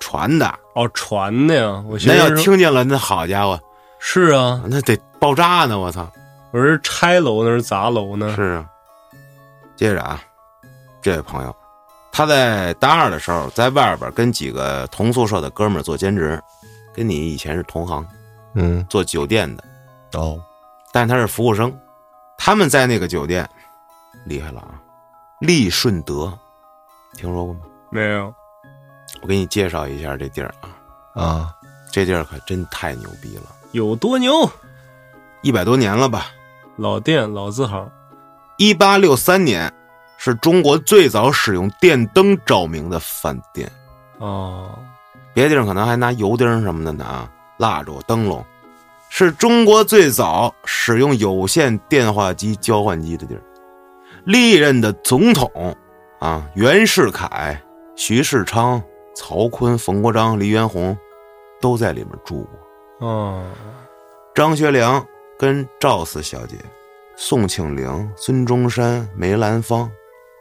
[0.00, 1.82] 传的，哦，传的呀！
[1.86, 3.58] 我那要听见了，那好家伙，
[3.98, 5.78] 是啊，那得爆炸呢！
[5.78, 6.06] 我操！
[6.52, 8.34] 我是拆楼呢，是砸楼呢？
[8.34, 8.66] 是啊。
[9.76, 10.20] 接着啊，
[11.00, 11.56] 这位朋友，
[12.12, 16.40] 他在大二的时候，在外边跟几个同宿舍的哥们儿做兼职，
[16.94, 18.06] 跟你以前是同行，
[18.54, 19.64] 嗯做酒店的，
[20.12, 20.38] 哦
[20.92, 21.74] 但他是服务生。
[22.36, 23.48] 他们在那个酒店
[24.26, 24.74] 厉害了啊，
[25.40, 26.36] 利顺德，
[27.16, 27.60] 听说过吗？
[27.90, 28.34] 没有，
[29.22, 30.52] 我给你介绍一下这地儿
[31.14, 31.54] 啊，啊
[31.92, 34.50] 这地儿可真太牛逼了，有多牛？
[35.42, 36.26] 一百多年了吧？
[36.76, 37.88] 老店老字号，
[38.56, 39.72] 一八六三年，
[40.16, 43.70] 是中国最早使用电灯照明的饭店。
[44.18, 44.76] 哦，
[45.32, 48.44] 别的地方可能还拿油灯什么的呢啊，蜡烛、灯笼，
[49.08, 53.42] 是中国最早使用有线电话机交换机的地儿。
[54.24, 55.48] 历任的总统
[56.24, 57.62] 啊，袁世凯、
[57.96, 58.82] 徐世昌、
[59.14, 60.96] 曹锟、冯国璋、黎元洪，
[61.60, 62.48] 都在里面住
[62.98, 63.06] 过。
[63.06, 63.44] 哦，
[64.34, 65.06] 张学良
[65.38, 66.56] 跟赵四小姐、
[67.14, 69.90] 宋庆龄、孙中山、梅兰芳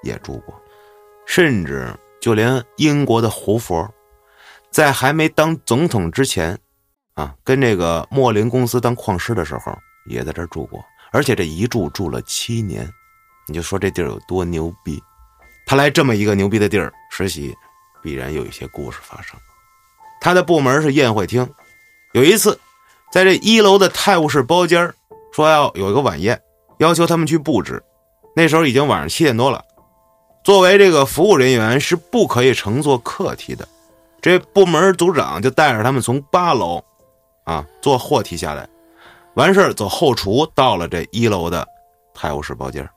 [0.03, 0.55] 也住过，
[1.25, 3.85] 甚至就连英国的胡佛，
[4.71, 6.57] 在还没当总统之前，
[7.15, 9.77] 啊，跟这个莫林公司当矿师的时候，
[10.09, 10.79] 也在这儿住过，
[11.11, 12.89] 而且这一住住了七年，
[13.49, 15.03] 你就说这地儿有多牛逼。
[15.65, 17.56] 他来这么一个牛逼的地儿实习，
[18.02, 19.39] 必然有一些故事发生。
[20.21, 21.49] 他的部门是宴会厅。
[22.13, 22.60] 有一次，
[23.12, 24.93] 在这一楼的泰晤士包间
[25.34, 26.39] 说要有一个晚宴，
[26.78, 27.84] 要求他们去布置。
[28.36, 29.63] 那时候已经晚上七点多了，
[30.43, 33.67] 作为这个服务人员是不可以乘坐客梯的。
[34.21, 36.84] 这部门组长就带着他们从八楼，
[37.43, 38.67] 啊，坐货梯下来，
[39.34, 41.67] 完事儿走后厨，到了这一楼的
[42.13, 42.88] 泰晤士包间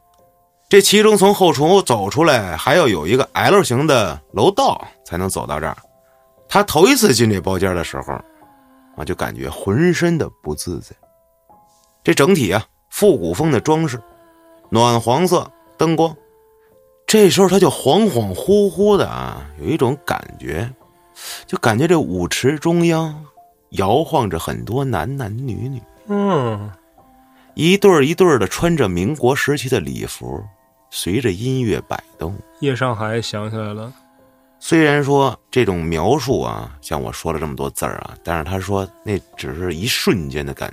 [0.68, 5.76] 这其中从后厨走出来，还要有一个 L 型的楼道才能走到这儿。
[6.48, 8.12] 他头一次进这包间的时候，
[8.96, 10.94] 啊，就感觉浑身的不自在。
[12.02, 14.00] 这整体啊，复古风的装饰，
[14.70, 16.16] 暖黄色灯光。
[17.06, 20.68] 这时候他就恍恍惚惚的啊，有一种感觉，
[21.46, 23.24] 就感觉这舞池中央
[23.70, 26.68] 摇晃着很多男男女女，嗯，
[27.54, 30.44] 一对儿一对儿的穿着民国时期的礼服，
[30.90, 32.36] 随着音乐摆动。
[32.60, 33.92] 夜上海想起来了，
[34.58, 40.72] 虽然说这种描述啊，像我说了这么多字儿啊，但是他说那只是一瞬间的感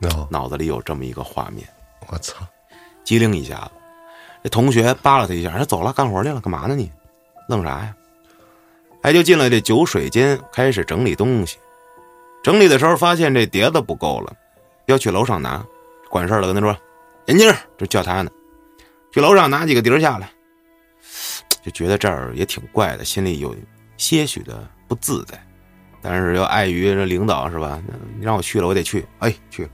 [0.00, 1.66] 觉，哦，脑子里有这么一个画面，
[2.08, 2.36] 我操，
[3.04, 3.70] 机灵一下子。
[4.42, 6.90] 这同学扒拉他一下，他走了，干活去了，干嘛呢你？
[7.48, 7.94] 愣啥呀？
[9.02, 11.58] 哎，就进了这酒水间，开始整理东西。
[12.42, 14.32] 整理的时候发现这碟子不够了，
[14.86, 15.64] 要去楼上拿。
[16.08, 16.76] 管事儿的跟他说
[17.26, 18.30] ：“眼镜儿，就叫他呢，
[19.12, 20.30] 去楼上拿几个碟儿下来。”
[21.62, 23.54] 就觉得这儿也挺怪的，心里有
[23.98, 25.38] 些许的不自在，
[26.00, 27.78] 但是又碍于这领导是吧？
[28.16, 29.06] 你让我去了，我得去。
[29.18, 29.68] 哎，去。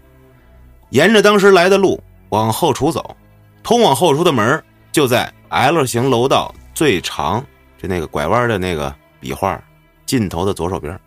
[0.90, 3.16] 沿着当时来的路往后厨走，
[3.62, 7.44] 通往后厨的门就在 L 型楼道最长
[7.78, 9.62] 就那个拐弯的那个笔画
[10.06, 10.98] 尽头的左手边。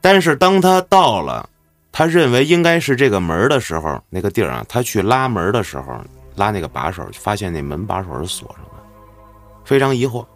[0.00, 1.48] 但是当他到了
[1.90, 6.04] 他认为应该是这个门的时候，那个地儿啊，他去拉门的时候，
[6.36, 8.70] 拉那个把手，发现那门把手是锁上的。
[9.64, 10.26] 非常疑惑，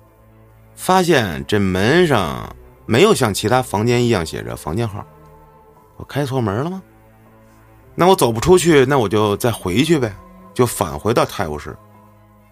[0.74, 2.54] 发现这门上
[2.86, 5.04] 没有像其他房间一样写着房间号，
[5.96, 6.82] 我开错门了吗？
[7.94, 10.14] 那我走不出去，那我就再回去呗，
[10.54, 11.76] 就返回到泰晤士。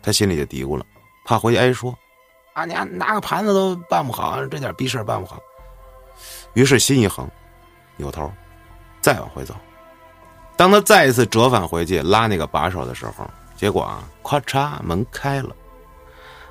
[0.02, 0.85] 他心里就嘀咕了，
[1.24, 1.96] 怕回去挨说，
[2.52, 5.38] 啊，你拿个盘子都办不好，这点逼事办不好。
[6.54, 7.28] 于是心一横，
[7.96, 8.30] 扭头
[9.00, 9.54] 再往回走。
[10.57, 15.55] 当他再一次折返回去拉那个把手的时候，结果啊，咔嚓，门开了。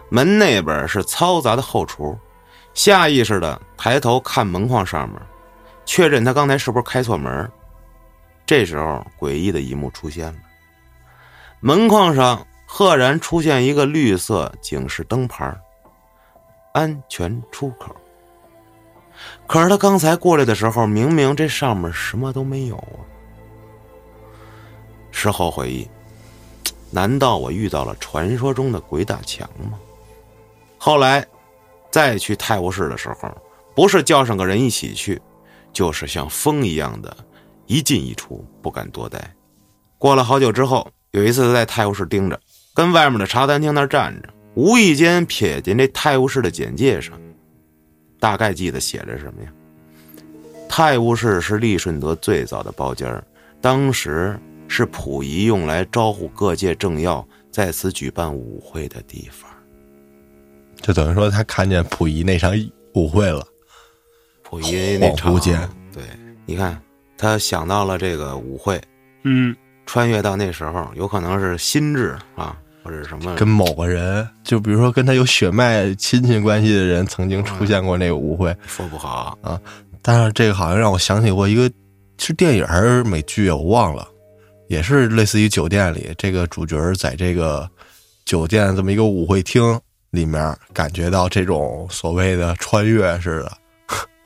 [0.10, 2.18] 门那边是嘈杂的后厨，
[2.76, 5.20] 下意识的抬头看门框上面，
[5.86, 7.52] 确认他刚才是不是开错门。
[8.46, 10.40] 这时候，诡异的一幕出现了，
[11.60, 15.52] 门框上赫然出现一个绿色警示灯牌
[16.74, 17.96] 安全出口”。
[19.48, 23.02] 可是他刚才过来的时候，明明这上面什么都没有啊。
[25.16, 25.88] 事后回忆，
[26.92, 29.80] 难道我遇到了传说中的鬼打墙吗？
[30.78, 31.26] 后来，
[31.90, 33.32] 再去泰晤士的时候，
[33.74, 35.20] 不是叫上个人一起去，
[35.72, 37.16] 就是像风一样的，
[37.66, 39.34] 一进一出，不敢多待。
[39.98, 42.38] 过了好久之后，有一次在泰晤士盯着，
[42.74, 47.18] 跟外面的茶餐厅那站着，无意间瞥见这泰晤士的简介上，
[48.20, 49.50] 大概记得写着什么呀？
[50.68, 53.24] 泰晤士是利顺德最早的包间
[53.62, 59.50] 当时是溥仪用来招呼各界政要在此举办舞会的地方。
[60.82, 62.54] 就等于说他看见溥仪那场
[62.94, 63.46] 舞会了，
[64.44, 65.60] 溥仪那场间，
[65.92, 66.04] 对，
[66.46, 66.80] 你看
[67.18, 68.80] 他想到了这个舞会，
[69.24, 78.56] 嗯，穿越到那时候，有可能是心智啊，或者什么跟某个人，就比如说跟他有血脉亲戚关系的人，曾经出现过那个舞会。
[78.68, 79.60] 说不好啊，
[80.02, 81.72] 但是这个好像让我想起过一个
[82.20, 84.08] 是电影还是美剧啊，我忘了，
[84.68, 87.70] 也是类似于酒店里，这个主角在这个
[88.26, 89.80] 酒店这么一个舞会厅
[90.12, 93.58] 里面，感觉到这种所谓的穿越似的。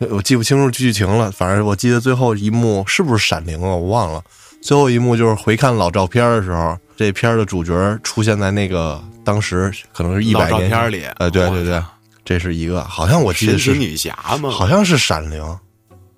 [0.10, 4.24] 我记不清楚剧情了，反正我记得最后一幕是不是闪灵了，我忘了。
[4.62, 11.84] 最后一幕就是回看老照片的时候，这片儿的主角出现在那个当时可能是一老百年前，照片里，呃，对对对，
[12.24, 14.50] 这是一个，好像我记得是，女侠吗？
[14.50, 15.60] 好像是闪灵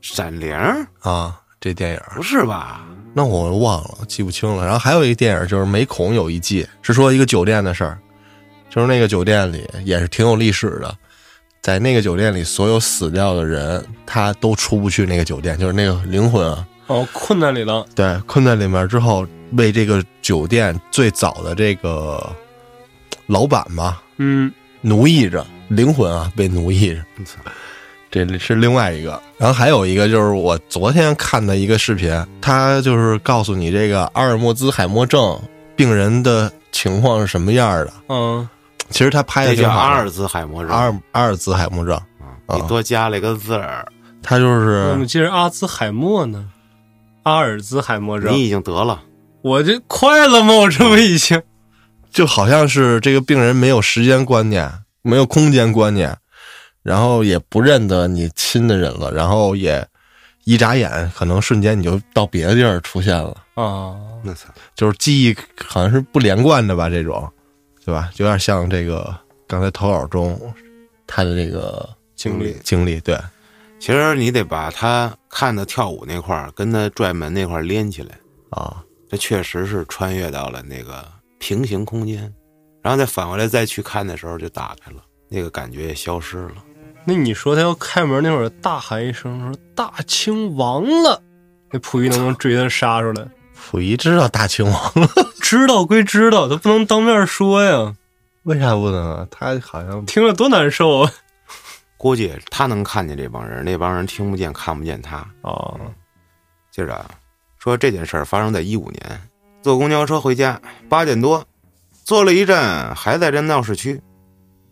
[0.01, 0.55] 闪灵
[0.99, 2.01] 啊，这电影。
[2.15, 2.85] 不是吧？
[3.13, 4.63] 那我忘了，记不清了。
[4.63, 7.97] 然后还有一个电影，就是《美恐》有一季，是说一个酒店的事儿，
[8.69, 10.95] 就是那个酒店里也是挺有历史的，
[11.61, 22.33] 在那个酒店里，所有死掉的人他都出不去那个酒店，就是那个灵魂啊，哦，困在里了，对，困在里面之后，为这个酒店最早的这个
[23.27, 27.03] 老板吧嗯，奴役着，灵魂啊被奴役着。
[28.11, 35.41] 这是另外一个，然后还有一个就是我昨天看的一个视频，他就是告诉你这个阿尔莫兹海默症
[35.77, 37.93] 病人的情况是什么样的。
[38.09, 38.47] 嗯，
[38.89, 40.69] 其实他拍的叫阿尔兹海默症。
[40.71, 41.95] 阿尔阿尔兹海默症
[42.47, 43.87] 啊你多加了一个字儿，
[44.21, 46.45] 他就我是们记着阿兹海默呢，
[47.23, 49.01] 阿尔兹海默症你，已经得了。
[49.41, 50.53] 我这快了吗？
[50.53, 51.41] 我这不已经
[52.11, 54.69] 就好像是这个病人没有时间观念，
[55.01, 56.15] 没有空间观念，
[56.83, 59.87] 然后也不认得你亲的人了，然后也
[60.45, 66.89] 一眨眼，可能瞬间你就到别的地儿出现了，啊，那操，就是记忆好像是不连贯的吧？
[66.89, 67.31] 这种，
[67.85, 68.09] 对吧？
[68.17, 69.15] 有点像这个
[69.47, 70.39] 刚才投稿中
[71.05, 73.15] 他的这个经历经历，对，
[73.79, 78.17] 其实你得把他看的跳舞那块儿跟他拽门那块儿连起来，
[78.49, 82.33] 啊，这确实是穿越到了那个平行空间，
[82.81, 86.55] 然后再返回来再去看的时候就打开了，那个感觉也消失了。
[87.03, 91.21] 那你说他要开门那会儿大喊一声说“大清亡了”，
[91.71, 93.27] 那溥仪能不能追他杀出来？
[93.55, 95.07] 溥仪知道大清亡了，
[95.41, 97.95] 知道归知道，他不能当面说呀，
[98.43, 99.27] 为啥不能啊？
[99.31, 101.11] 他好像听着多难受啊！
[101.97, 105.25] 估计他能看见这帮人，那帮人听不见看不见他。
[105.41, 105.79] 哦，
[106.71, 107.09] 接着啊，
[107.59, 109.21] 说这件事儿发生在一五年，
[109.61, 110.59] 坐公交车回家，
[110.89, 111.45] 八点多，
[112.03, 114.01] 坐了一站，还在这闹市区，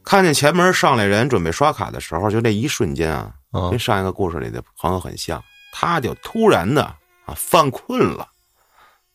[0.03, 3.69] 看见前门上来人准备刷卡的时候，就那一瞬间啊，啊。
[3.69, 6.83] 跟上一个故事里的朋友很像，他就突然的
[7.25, 8.27] 啊犯困了，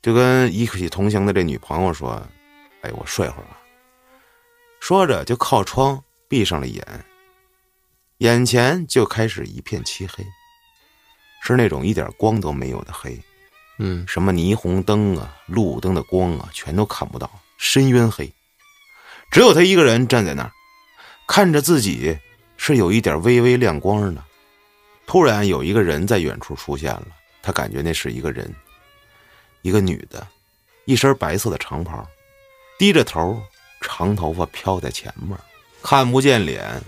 [0.03, 2.23] 就跟一起同行的这女朋友说
[2.83, 3.59] ：“哎，我睡会儿吧。”
[4.79, 6.87] 说着就靠窗闭上了眼，
[8.19, 10.25] 眼前就开始一片漆黑，
[11.43, 13.19] 是那种一点光都没有的黑，
[13.79, 14.07] 嗯。
[14.07, 18.33] 什么霓虹灯啊、路灯的光啊，全都看不到，深渊黑。
[19.31, 20.53] 只有他一个人站在那儿，
[21.27, 22.19] 看着自己
[22.57, 24.23] 是有一点微微亮光的。
[25.07, 27.07] 突然有一个人在远处出现了，
[27.43, 28.51] 他感觉那是一个人，
[29.63, 30.27] 一个女的，
[30.87, 32.07] 一身白色的长袍，
[32.79, 33.43] 低着头，
[33.83, 35.39] 长头发飘在前面，
[35.83, 36.83] 看不见脸，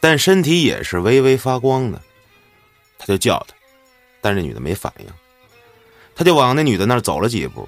[0.00, 2.00] 但身体也是微微发光的。
[2.98, 3.54] 他就叫她，
[4.20, 5.06] 但这女的没反应。
[6.14, 7.66] 他就往那女的那儿走了几步，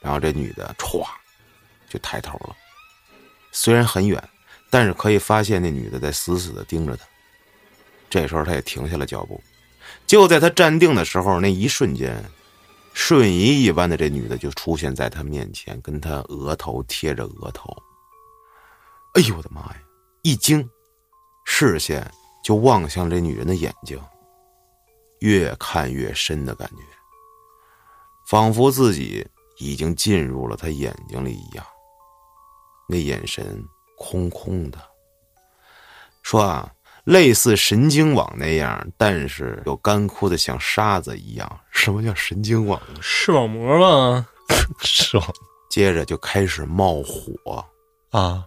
[0.00, 1.04] 然后这女的歘
[1.90, 2.56] 就抬头了。
[3.50, 4.22] 虽然很远，
[4.70, 7.04] 但是可以发现那女的在死死的盯着他。
[8.10, 9.40] 这时候他也停下了脚步，
[10.06, 12.24] 就在他站定的时候，那一瞬间，
[12.94, 17.76] 瞬移一般的这女的就出现在他面前，跟他额头贴着额头。
[19.14, 19.76] 哎呦我的妈呀！
[20.22, 20.66] 一惊，
[21.44, 22.10] 视线
[22.42, 24.00] 就望向这女人的眼睛，
[25.20, 26.82] 越看越深的感觉。
[28.26, 29.26] 仿佛自己
[29.58, 31.64] 已经进入了他眼睛里一样，
[32.86, 33.62] 那眼神
[33.98, 34.78] 空空的。
[36.22, 36.70] 说啊，
[37.04, 41.60] 类似神经网那样，但是又干枯的像沙子一样。
[41.70, 42.80] 什么叫神经网？
[43.00, 44.28] 视网膜吧？
[44.80, 45.26] 是吧？
[45.70, 47.64] 接着就开始冒火。
[48.10, 48.44] 啊，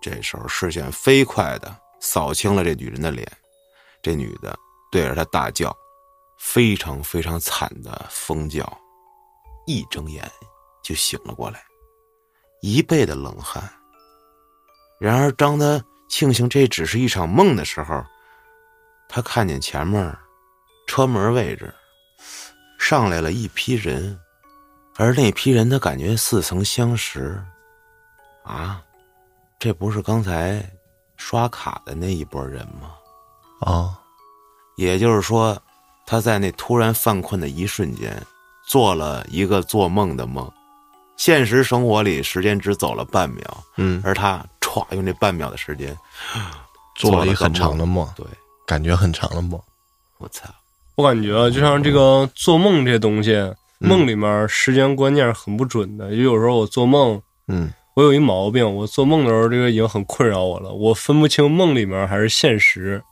[0.00, 3.30] 这时候视线飞快的扫清了这女人的脸，
[4.02, 4.56] 这女的
[4.90, 5.76] 对着他大叫，
[6.38, 8.66] 非常非常惨的疯叫，
[9.66, 10.28] 一睁眼
[10.82, 11.62] 就醒了过来，
[12.62, 13.68] 一背的冷汗。
[15.00, 18.04] 然而，当他庆幸这只是一场梦的时候，
[19.08, 20.16] 他看见前面
[20.86, 21.72] 车门位置
[22.78, 24.20] 上来了一批人，
[24.96, 27.42] 而那批人他感觉似曾相识。
[28.44, 28.82] 啊，
[29.58, 30.62] 这不是刚才
[31.16, 32.92] 刷卡的那一波人吗？
[33.60, 33.98] 啊，
[34.76, 35.56] 也就是说，
[36.04, 38.20] 他在那突然犯困的一瞬间，
[38.66, 40.50] 做了一个做梦的梦。
[41.16, 45.96] 现实生活里，时间只走了半秒，嗯，而他歘用这半秒的时间
[46.94, 48.24] 做了一个很长的梦，对，
[48.66, 49.60] 感觉很长的梦。
[50.18, 50.48] 我操，
[50.94, 53.34] 我感觉啊，就像这个做梦这东西，
[53.78, 56.10] 梦里面时间观念很不准的。
[56.10, 63.02] 就有时候我做梦，嗯我有一毛病，我做梦的时候这个已经很困扰我了，我分不清梦里面还是现实。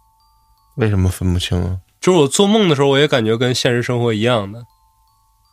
[0.76, 1.78] 为什么分不清啊？
[2.00, 4.62] 就是我做梦的时候，我也感觉跟现实生活一样的，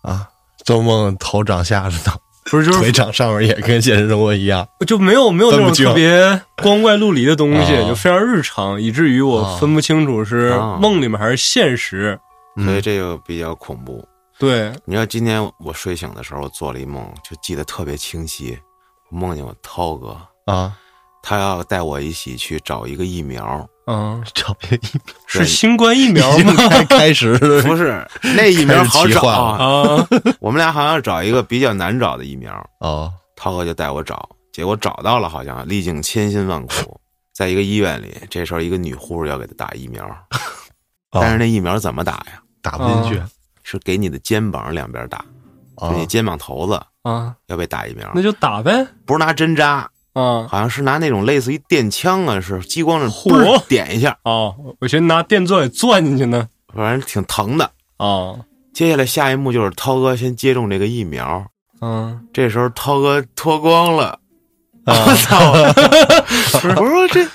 [0.04, 0.30] 啊，
[0.64, 2.18] 做梦头长下着呢，
[2.50, 4.68] 不是就是腿长上面也跟现实生活一样。
[4.88, 12.20] 就没有没有那种分不清特别光怪陆离的东西，啊就非常日常，以至于我啊分不清楚是啊梦里面还是现实。
[12.56, 14.08] 所以嗯这个比较恐怖。
[14.38, 18.58] 对，你知道今天我睡醒的时候做了一梦，就记得特别清晰。
[19.10, 20.74] 梦见我涛哥，啊，
[21.28, 24.88] 他要带我一起去找一个疫苗，嗯， 找别一
[25.26, 26.54] 是新冠疫苗吗？
[26.70, 29.58] 开开始 不是那疫苗好找啊。
[29.98, 30.08] 啊，
[30.40, 37.02] 我们俩好像找一个比较难找的疫苗，哦，涛哥就带我找，结果找到了，好像历经千辛万苦，
[37.34, 40.08] 在一个医院里，这时候一个女护士要给他打疫苗，
[41.10, 42.40] 但是那疫苗怎么打呀？
[42.62, 43.22] 打不进去。
[43.68, 45.26] 是给你的肩膀两边打，
[45.78, 45.90] 哦。
[45.90, 48.86] 就你肩膀头子啊，要被打疫苗，那就打呗。
[49.08, 56.48] 不是拿针扎，啊好像是拿那种类似于电枪啊，是激光的嘣点一下，哦，我寻思拿电钻给钻进去呢。
[56.74, 57.70] 反正挺疼的。
[57.98, 58.36] 啊，
[58.74, 61.46] 接下来下一幕就是涛哥先接种这个疫苗，
[61.82, 64.20] 嗯，这时候涛哥脱光了，
[64.86, 65.06] 啊。
[65.06, 65.52] 我操！
[66.82, 67.26] 我说这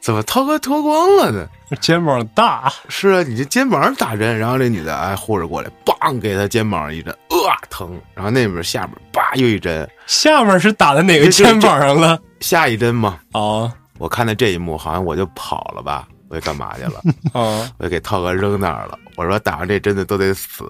[0.00, 1.46] 怎么涛哥脱光了呢？
[1.80, 12.20] 肩膀大，是啊，你这肩膀上打针，然后这女的哎护士过来，梆给他肩膀上一针，啊疼，然后那边下边叭又一针，下面是打在哪个肩膀上了？
[12.40, 13.18] 下一针嘛。
[13.32, 17.00] 啊我看到这一幕，好像我就跑了吧，我就干嘛去了？
[17.32, 18.98] 啊， 我就给涛哥扔那儿了。
[19.16, 20.68] 我说打完这针的都得死，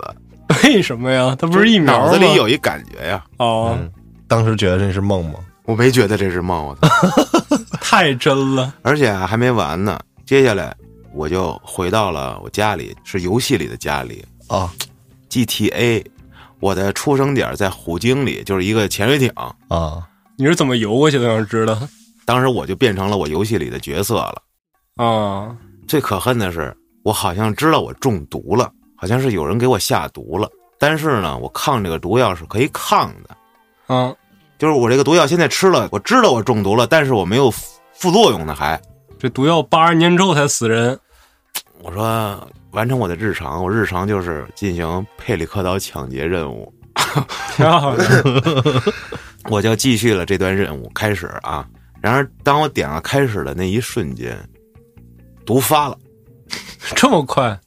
[0.63, 1.35] 为什么呀？
[1.39, 2.07] 他不是疫苗吗？
[2.07, 3.91] 脑子里有一感觉呀，哦，嗯
[4.29, 5.41] 当时觉得这是梦吗？
[5.65, 6.89] 我没觉得这是梦，我操！
[7.81, 8.73] 太真了。
[8.83, 10.75] 而且啊还没完呢，接下来
[11.13, 14.71] 我就回到了我家里，是游戏里的家里啊
[15.31, 16.05] ，GTA。
[16.63, 19.29] 我的出生点在虎鲸里，就是一个潜水艇。
[19.69, 20.07] 啊
[20.37, 21.27] 你是怎么游过去的？
[21.27, 21.77] 想知道
[22.25, 24.43] 当时我就变成了我游戏里的角色了。
[24.95, 25.57] 啊？
[25.89, 30.49] 最可恨的是，我好像知道我中毒了，好像是有人给我下毒了。
[30.79, 33.37] 但是呢，我抗这个毒药是可以抗的，
[33.93, 34.15] 啊，
[34.57, 38.81] 就是我这个毒药现在吃了，我知道我中毒了，但是我没有副副作用呢，还。
[39.19, 40.97] 这毒药八十年之后才死人。
[41.83, 46.73] 我说完成我的日常，我日常就是进行佩里克岛抢劫任务，
[47.55, 48.05] 挺好的。
[49.51, 51.67] 我就继续了这段任务，开始啊。
[52.01, 54.37] 然而，当我点了开始的那一瞬间，
[55.45, 55.97] 毒发了。
[56.97, 57.59] 这么快？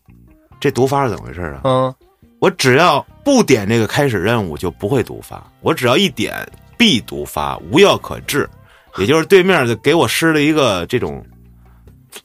[0.59, 1.61] 这毒发是怎么回事啊？
[1.63, 1.95] 嗯，
[2.39, 6.35] 我只要不点这个开始任务就不会毒发，我只要一点
[6.77, 8.49] 必毒发，无药可治。
[8.97, 11.23] 也就是对面就给我施了一个这种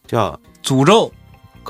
[0.06, 1.12] 叫诅咒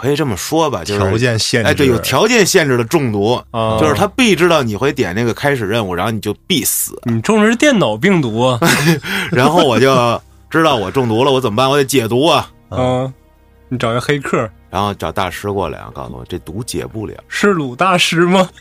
[0.00, 6.98] 可以这么说吧，就是条件限制，哎对，有条件限制的中毒，啊，就是他必知道你会点那个开始任务，然后你就必死。
[7.04, 8.58] 你中的是电脑病毒啊？
[9.30, 11.68] 然后我就知道我中毒了，我怎么办？
[11.68, 12.50] 我得解毒啊！
[12.70, 13.12] 啊，
[13.68, 18.48] 你找一个黑客，然后找大师过来啊，告诉我这毒解不了，是鲁大师吗？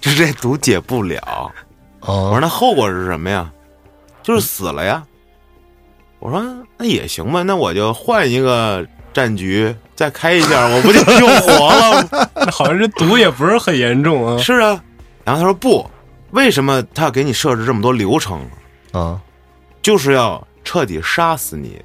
[0.00, 1.52] 就这毒解不了。
[2.00, 3.52] 我说啊那后果是什么呀？
[4.22, 5.02] 就是死了呀。
[6.20, 6.42] 我说
[6.78, 8.84] 那也行吧，那我就换一个
[9.16, 12.06] 战局再开一下，我不就救活了？
[12.36, 14.36] 那好像这毒也不是很严重啊。
[14.42, 14.78] 是啊。
[15.24, 15.90] 然后他说不，
[16.32, 18.38] 为什么他要给你设置这么多流程
[18.92, 19.00] 呢？
[19.00, 19.18] 啊
[19.80, 21.80] 就是要彻底杀死你。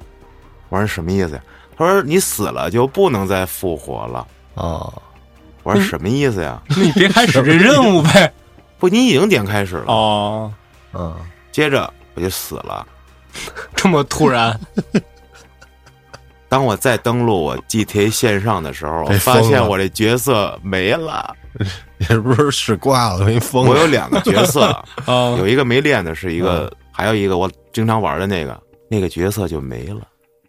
[0.68, 1.40] 我说什么意思呀？
[1.78, 4.26] 他说你死了就不能再复活了。
[4.54, 4.92] 啊
[5.62, 6.60] 我说什么意思呀？
[6.68, 8.30] 那你别开始这任务呗。
[8.78, 9.84] 不，你已经点开始了。
[9.86, 10.52] 哦，
[10.92, 11.16] 啊！
[11.50, 12.86] 接着我就死了。
[13.74, 14.60] 这么突然
[16.52, 21.34] 当我再登录我 GTA 线上的时候，我发现我这角色没了。
[22.10, 24.64] 也不是使挂了，给你封了我有两个角色，
[25.06, 30.06] 啊， 有一个没练的是一个，还有一个我经常玩的那个，那个角色就没了，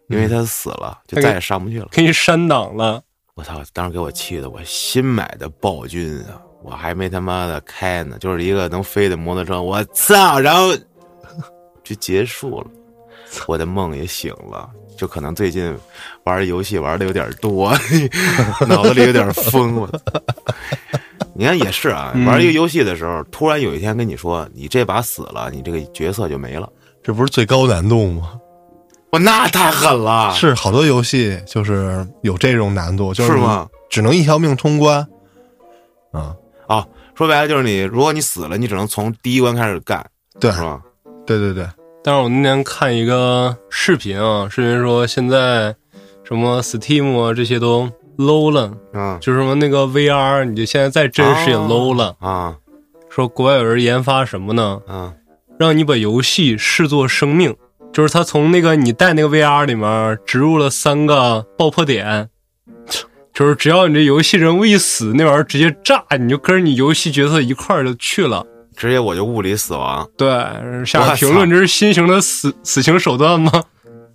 [0.08, 1.88] 因为他死了，就再也上不去了。
[1.90, 3.00] 给你删档了。
[3.34, 3.62] 我操！
[3.72, 10.38] 当时给我气的，我新买的暴君啊，我还没他妈的开呢，就是一个能飞的摩托车，我操！
[10.38, 10.74] 然后
[11.82, 12.66] 就结束了，
[13.48, 14.68] 我的梦也醒了。
[14.96, 15.74] 就可能最近
[16.24, 17.72] 玩游戏玩的有点多，
[18.68, 19.76] 脑子里有点疯。
[19.76, 19.88] 我
[21.36, 26.68] 你看也是啊，嗯玩一个游戏的时候，突然有一天跟你说，你这把死了，你这个角色就没了。
[27.02, 28.32] 这不是最高难度吗？
[29.10, 33.68] 我那太狠了，是好多游戏就是有这种难度，就是你吗？
[33.90, 35.06] 只能一条命通关。
[36.12, 36.34] 啊，
[36.66, 40.04] 啊，说白了就是你，如果你死了，你只能从第一关开始干，
[40.40, 40.80] 对是吧？
[41.26, 41.66] 对对对，
[42.06, 45.74] 但是我那天看一个视频啊，视频说现在
[46.22, 52.14] 什么 Steam 啊这些都 low 了，嗯就是什么那个 VR，你就现在再真实也 low 了。
[52.18, 52.56] 啊
[53.08, 54.82] 说国外有人研发什么呢？
[54.86, 55.14] 啊
[55.58, 57.56] 让你把游戏视作生命，
[57.90, 62.28] 就是他从那个你带那个 VR 里面植入了三个爆破点，
[63.32, 68.44] 就是只要你这游戏人物一死，那玩意儿直接炸，你就跟着你游戏角色一块儿就去了。
[68.76, 70.28] 直接我就物理死亡，对，
[70.84, 73.50] 下面评论这是新型的死死刑手段吗？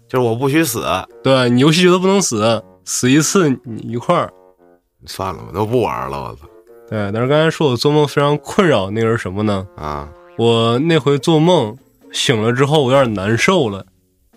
[0.07, 0.85] 就是我不许死，
[1.23, 4.31] 对你游戏觉得不能死，死一次你一块儿。
[5.05, 6.41] 算了，我都不玩了，我操
[6.89, 9.65] 对，但是刚才说我做梦非常困扰，那个是什么呢？
[9.77, 10.09] 啊！
[10.37, 11.77] 我那回做梦
[12.11, 13.85] 醒了之后，我有点难受了，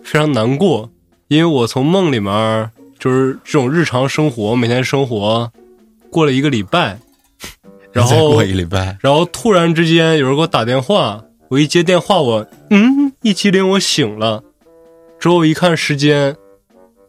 [0.03, 0.91] 非常难过，
[1.29, 5.51] 因为我从梦里面就是这种日常生活，每天生活
[6.11, 6.99] 过了一个礼拜，
[7.93, 14.43] 然后过一礼拜，然后突然之间有人给我打电话，我一接电话，我嗯一激灵，我醒了，
[15.21, 16.35] 之后一看时间，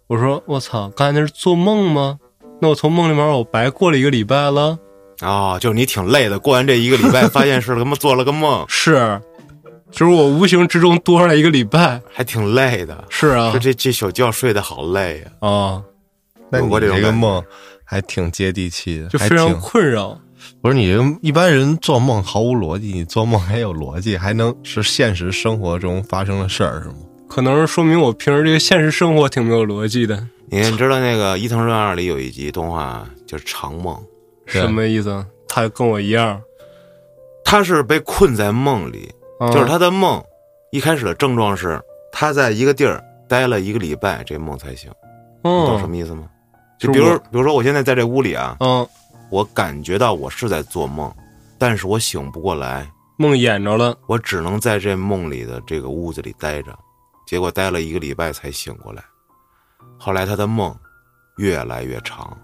[0.08, 2.20] 我说我操，刚才那是做梦吗？
[2.62, 4.78] 那我从梦里面我白过了一个礼拜了，
[5.22, 9.20] 哦，就是你挺累的，过完这一个礼拜， 发现是他妈做了个梦，是，
[9.90, 12.02] 就是我无形之中多出来一个礼拜。
[12.12, 13.04] 还挺累的。
[13.10, 13.52] 是啊。
[13.52, 15.82] 说，这这小觉睡得好累呀、啊，
[16.50, 17.08] 那你有过这种感觉。
[17.08, 17.44] 这个梦
[17.84, 20.18] 还挺接地气的，就非常困扰。
[20.64, 26.96] 不是你这一般人做梦毫无逻辑，你做梦还有逻辑，还能是现实生活中发生的事儿是吗？
[27.28, 30.26] 可能是说明我平时这个现实生活挺没有逻辑的。
[30.50, 34.02] 你你知道那个《伊藤润二》里有一集动画就是长梦，
[34.46, 35.26] 什么意思？
[35.50, 36.42] 他跟我一样，
[37.44, 40.24] 他是被困在梦里，啊就是他的梦
[40.72, 41.78] 一开始的症状是
[42.10, 44.90] 他在一个地儿待了一个礼拜，这梦才醒。
[45.44, 46.24] 你懂什嗯么意思吗？
[46.80, 48.88] 就比如比如说我现在在这屋里啊，嗯，
[49.34, 51.12] 我感觉到我是在做梦，
[51.58, 53.98] 但是我醒不过来，梦魇着了。
[54.06, 56.78] 我只能在这梦里的这个屋子里待着，
[57.26, 59.04] 结果待了一个礼拜才醒过来。
[59.98, 60.78] 后来他的梦
[61.38, 62.38] 越来越长，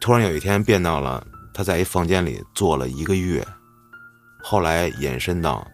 [0.00, 3.44] 突然有一天变到了他在一房间里坐了一个月，
[4.40, 5.66] 后来延伸到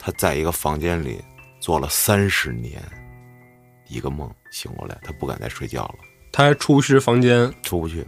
[0.00, 1.22] 他在一个房间里
[1.60, 2.82] 做了三十年，
[3.88, 5.98] 一个梦醒过来，他不敢再睡觉了，
[6.32, 7.54] 他还出不去房间。
[7.62, 8.04] 出不去，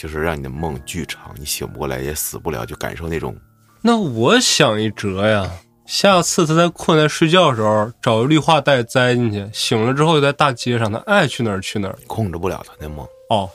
[0.00, 3.36] 就是让你的梦巨长，你醒不过来也死不了，就感受那种
[3.82, 5.46] 那我想一辙呀，
[5.84, 11.98] 下次他在困在睡觉的时候，找个绿化带栽进去，醒了之后就在大街上，他爱去哪儿去哪儿。
[12.06, 13.06] 控制不了他那梦。
[13.28, 13.46] 哦，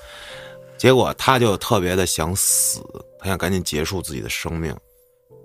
[0.78, 2.80] 结果他就特别的想死，
[3.18, 4.76] 他想赶紧结束自己的生命。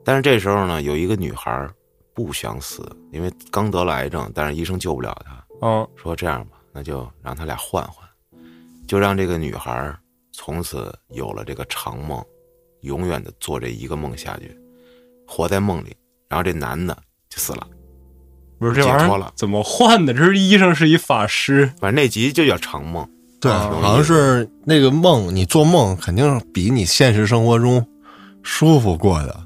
[0.04, 1.66] 但是这时候呢，有一个女孩
[2.12, 8.06] 不想死，因为刚得了癌症，但是医生救不了她，嗯，说这样吧，那就让他俩换换，
[8.86, 9.94] 就让这个女孩
[10.42, 12.24] 从此有了这个长梦，
[12.80, 14.56] 永远的做这一个梦下去，
[15.28, 15.94] 活在梦里。
[16.30, 16.96] 然后这男的
[17.28, 17.66] 就死了，
[18.58, 20.14] 不是这玩解脱了意儿怎么换的？
[20.14, 23.06] 这是医生是一法师，反正那集就叫长梦。
[23.38, 27.86] 对，啊好像是那个梦，你做梦肯定比你现实生活中
[28.42, 29.44] 舒服过的。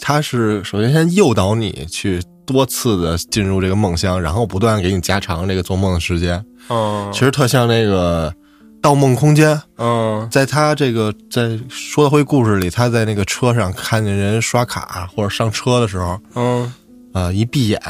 [0.00, 6.44] 他是首先先诱导你去多次的进入这个梦乡，然后不断给你加长这个做梦的时间。
[6.70, 8.30] 嗯，其实特像那个
[8.80, 16.72] 《盗梦空间》，嗯在他这个在说的会故事里，他在那个车上看见人刷卡或者上车的时候，嗯
[17.12, 17.80] 啊，一闭眼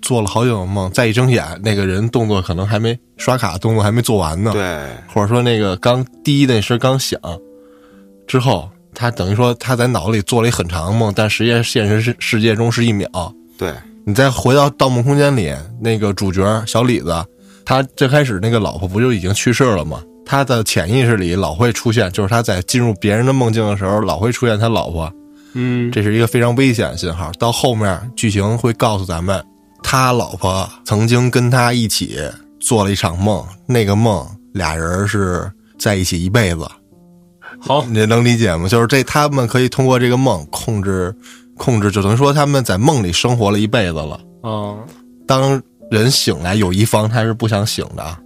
[0.00, 4.52] 做了好久的梦，再一睁眼，那个人动作可能还没刷卡动作还没做完呢。
[4.52, 7.20] 对，或者说那个刚第一那声刚响
[8.26, 13.08] 之后，他等于说他在脑子里做了一很长的梦，但实际现实世世界中是一秒。
[13.58, 13.72] 对，
[14.04, 17.14] 你再回到《盗梦空间》里，那个主角小李子，
[17.64, 20.02] 他最开始那个老婆不就已经去世了吗？
[20.24, 25.12] 他的潜意识里老会出现，就是他在进入别人的梦境的时候，老会出现他老婆，
[25.54, 27.30] 嗯，这是一个非常危险的信号。
[27.38, 29.44] 到后面剧情会告诉咱们，
[29.82, 32.18] 他老婆曾经跟他一起
[32.60, 36.66] 做了一场梦，那个梦俩人是在一起一辈子。
[37.60, 38.66] 好，你能理解吗？
[38.66, 41.14] 就是这，他们可以通过这个梦控制，
[41.56, 44.18] 控制，就等于说他们在梦里生活了一辈子了。
[44.42, 44.78] 嗯，
[45.26, 45.60] 当
[45.90, 48.18] 人醒来，有一方他是不想醒的，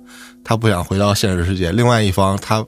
[0.47, 2.65] 他不想回到现实世界；另外一方他。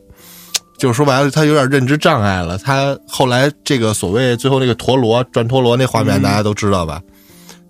[0.76, 2.56] 就是说白了，他有点认知障碍了。
[2.56, 7.02] 他后来这个所谓最后那个陀螺转陀螺那画面，嗯大家都知道吧？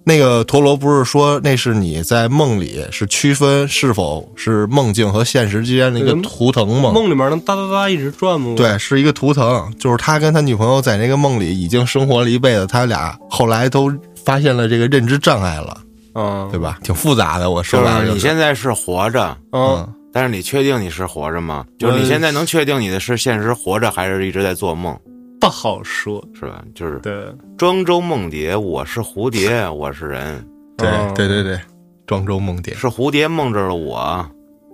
[0.05, 6.93] 那个陀螺不是说那是你在梦里是区分是否是梦境和现实之间的一个嗯图腾吗？
[6.93, 13.91] 梦里面能哒哒哒一直转吗？，对，是一个图腾，就是他跟他女朋友在那个梦里已经生活了一辈子，他俩后来都
[14.23, 15.79] 发现了这个认知障碍了，
[16.15, 16.79] 嗯，对吧？
[16.83, 21.67] 挺复杂的，我说你白了就是现在是活着，嗯，嗯，但是你确定你是活着吗？
[21.79, 24.99] 就是你现在能确定你的是现实活着，还是一直在做梦，
[25.41, 26.27] 不好说。
[26.35, 26.65] 是吧？
[26.75, 30.47] 就是对，庄周梦蝶，我是蝴蝶， 我是人，
[30.77, 31.61] 对嗯对对对，
[32.07, 34.27] 庄周梦蝶，是蝴蝶梦着了我，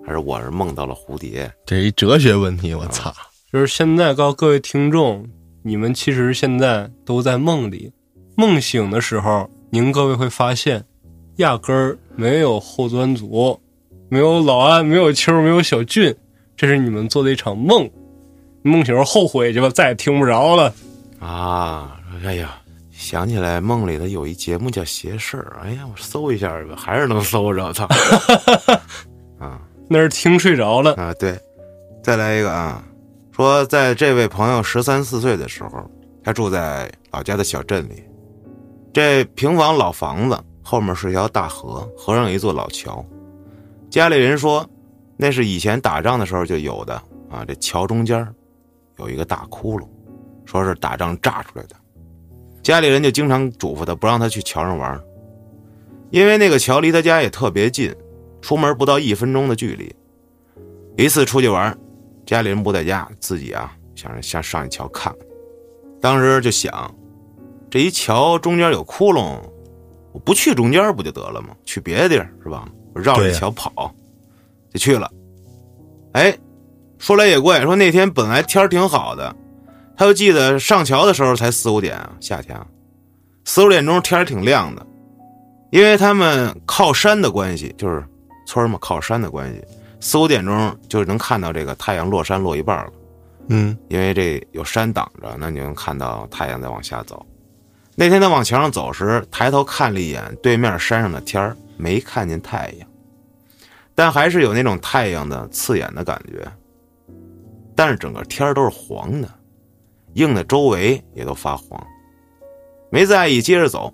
[0.05, 1.51] 还是我是梦到了蝴蝶？
[1.65, 3.13] 这一哲学问题，我操！
[3.51, 5.25] 就是现在告诉各位听众，
[5.63, 7.91] 你们其实现在都在梦里，
[8.35, 10.83] 梦醒的时候，您各位会发现，
[11.37, 13.59] 压根儿没有后端组，
[14.09, 16.15] 没有老安，没有秋，没有小俊，
[16.55, 17.89] 这是你们做的一场梦。
[18.61, 20.73] 梦醒后后悔去吧，再也听不着了。
[21.19, 22.57] 啊，哎呀，
[22.91, 27.87] 想起来梦里的有一节目叫《邪事儿》，哎呀，我搜一下吧，还是能搜着，操！
[29.39, 30.93] 啊那是听睡着了。
[30.95, 31.37] 啊，对，
[32.03, 32.83] 再来一个啊，
[33.31, 35.87] 说在这位朋友十三四岁的时候，
[36.23, 38.03] 他住在老家的小镇里，
[38.91, 43.05] 这平房老房子后面是一条大河，河上有一座老桥，
[43.95, 44.69] 家里人说
[45.15, 48.27] 那是以前打仗的时候就有的啊，这桥中间
[48.97, 49.87] 有一个大窟窿，
[50.43, 51.77] 说是打仗炸出来的。
[52.61, 55.01] 家里人就经常嘱咐他不让他去桥上玩，
[56.09, 57.95] 因为那个桥离他家也特别近，
[58.41, 59.95] 出门不到一分钟的距离。
[60.97, 61.73] 一次出去玩，
[62.25, 65.25] 家里人不在家，自己啊想着先上一桥看看。
[66.01, 66.93] 当时就想，
[67.69, 69.39] 这一桥中间有窟窿，
[70.11, 71.55] 我不去中间不就得了吗？
[71.63, 72.67] 去别的地儿是吧？
[72.95, 73.93] 我绕着桥跑，
[74.73, 75.11] 就去了。
[76.13, 76.35] 哎，
[76.97, 79.35] 说来也怪，说那天本来天儿挺好的，
[79.97, 82.65] 他就记得上桥的时候才四五点啊，夏天啊，
[83.43, 84.87] 四五点钟天儿挺亮的，
[85.71, 88.01] 因为他们靠山的关系，就是
[88.47, 89.61] 村儿嘛靠山的关系，
[89.99, 92.91] 四五点钟就能看到这个太阳落山落一半了。
[93.49, 97.23] 嗯因为这有山挡着，那你能看到太阳在往下走。
[97.93, 102.87] 那天他往桥上走时，抬头看了一眼对面山上的天儿，没看见太阳，
[103.93, 106.45] 但还是有那种太阳的刺眼的感觉。
[107.75, 109.29] 但是整个天都是黄的，
[110.13, 111.85] 映的周围也都发黄。
[112.89, 113.93] 没在意，接着走。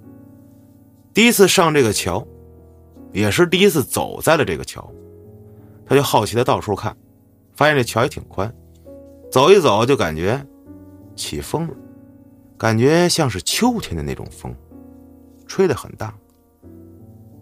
[1.13, 2.25] 第一次上这个桥，
[3.11, 4.87] 也是第一次走在了这个桥，
[5.85, 6.95] 他就好奇的到处看，
[7.55, 8.53] 发现这桥也挺宽。
[9.31, 10.45] 走一走就感觉
[11.15, 11.73] 起风了，
[12.57, 14.55] 感觉像是秋天的那种风，
[15.47, 16.13] 吹得很大。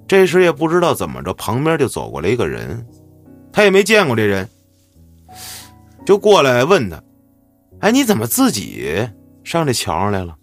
[0.10, 2.84] 这时也不知道怎么着，旁边就走过来一个人，
[3.54, 4.50] 他也没见过这人，
[6.04, 7.00] 就过来问他
[7.80, 9.08] ：“哎，你怎么自己
[9.44, 10.36] 上这桥上来了？”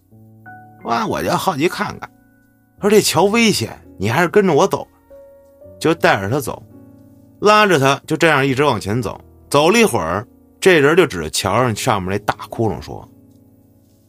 [0.85, 2.09] 哇，我就好奇看看，
[2.79, 4.87] 说这桥危险，你还是跟着我走。
[5.77, 6.63] 就带着他走，
[7.41, 9.19] 拉着他，就这样一直往前走。
[9.49, 10.25] 走了一会儿，
[10.61, 13.05] 这人就指着桥上上面那大窟窿说：“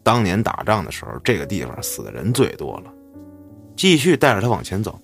[0.04, 2.92] 当年打仗的时候，这个地方死的人最多了。”
[3.76, 4.96] 继续带着他往前走。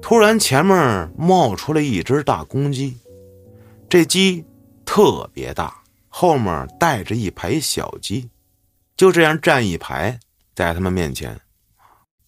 [0.00, 2.96] 突然，前面冒出来一只大公鸡，
[3.88, 4.44] 这鸡
[4.84, 8.30] 特别大，后面带着一排小鸡，
[8.96, 10.18] 就这样站一排
[10.54, 11.38] 在他们面前。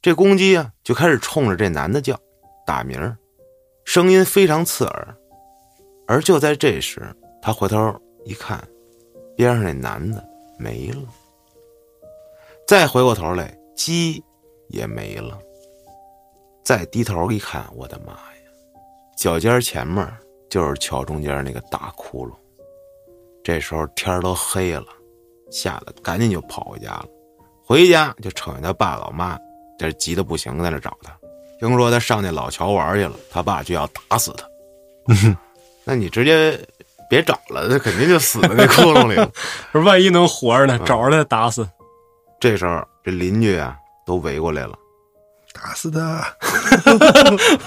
[0.03, 2.19] 这公鸡啊，就开始冲着这男的叫，
[2.67, 3.17] 打鸣，
[3.85, 5.17] 声音非常刺耳。
[6.07, 7.95] 而就在这时，他回头
[8.25, 8.63] 一看，
[9.37, 10.23] 边上那男的
[10.59, 11.03] 没了。
[12.67, 14.23] 再回过头来，鸡
[14.69, 15.39] 也没了。
[16.63, 18.19] 再低头一看，我的妈呀！
[19.17, 20.07] 脚尖前面
[20.49, 22.33] 就是桥中间那个大窟窿。
[23.43, 24.87] 这时候天都黑了，
[25.51, 27.07] 吓得赶紧就跑回家了。
[27.65, 29.39] 回家就瞅见他爸老妈，
[29.79, 31.17] 这急得不行，在那找他。
[31.59, 34.47] 听说他上那老桥玩去了，他爸就要打死他。
[35.85, 36.59] 那你直接
[37.09, 39.31] 别找了，他肯定就死在那窟窿里了。
[39.73, 41.69] 说万一能活着呢，找着他打死。
[42.39, 44.79] 这时候这邻居啊都围过来了，
[45.53, 46.37] 打死他！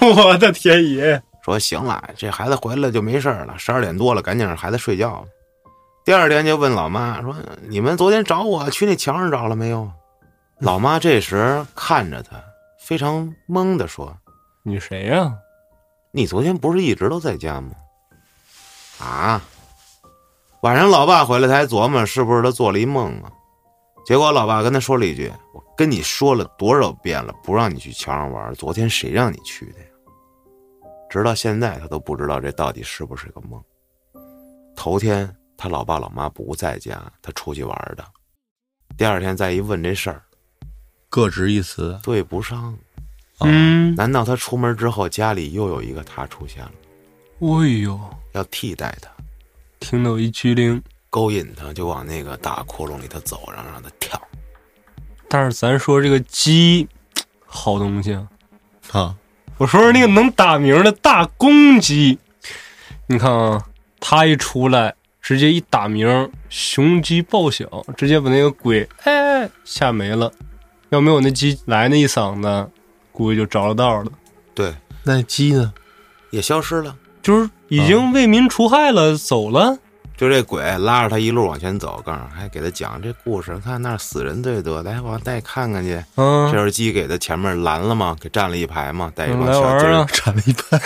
[0.06, 1.20] 我的天爷！
[1.44, 5.26] 说行了，这孩子回来就没事了，十二点多了，赶紧让孩子睡觉了。
[6.04, 7.34] 第二天就问老妈说
[7.68, 9.90] ：“你们昨天找我去那墙上找了没有？”
[10.60, 12.36] 老妈这时看着他，
[12.78, 14.16] 非常懵的说
[14.62, 15.32] 你谁呀、
[16.12, 17.70] ：“你昨天不是一直都在家吗？”
[19.00, 19.42] 啊！
[20.62, 23.30] 晚上老爸回来，他还琢磨是不是他做了一梦啊。
[24.06, 28.54] 结果老爸跟他说了一句：“我跟你说了多少遍了，不让你去桥上玩。
[28.54, 29.86] 昨天谁让你去的呀？”
[31.10, 33.62] 直到现在，他都不知道这到底是不是个梦。
[34.76, 38.04] 头天他老爸老妈不在家，他出去玩的。
[38.96, 40.22] 第二天再一问这事儿，
[41.08, 41.98] 各执一词。
[42.02, 42.76] 对不上。
[43.40, 46.72] 嗯，难道他出门之后，家里又有一个他出现了，
[47.40, 47.98] 哎呦，
[48.32, 49.10] 要替代他，
[49.80, 54.20] 听到一激灵，勾引他，就往那个大窟窿里头走，然后让他跳。
[55.28, 56.88] 但是咱说这个鸡，
[57.46, 58.28] 好东西啊！
[58.92, 59.14] 啊，
[59.58, 62.18] 我说说那个能打鸣的大公鸡，
[63.06, 63.64] 你看啊，
[63.98, 70.32] 它一出来，直接一打鸣，雄鸡报晓，直接把那个鬼哎吓没了。
[70.90, 72.70] 要没有那鸡来那一嗓子，
[73.10, 74.12] 估计就着了道了，
[74.54, 74.72] 对，
[75.02, 75.72] 那鸡呢？
[76.30, 76.96] 也消失了。
[77.22, 79.78] 就是已经为民除害了，走了。
[80.16, 86.02] 就这鬼拉着他一路往前走，告诉还给他讲这故事，看那儿死人最多，来往带看看去。
[86.14, 90.78] 嗯这，时候鸡给他前面拦了嘛，给站了一排嘛，带一帮小鸡儿站 了一排，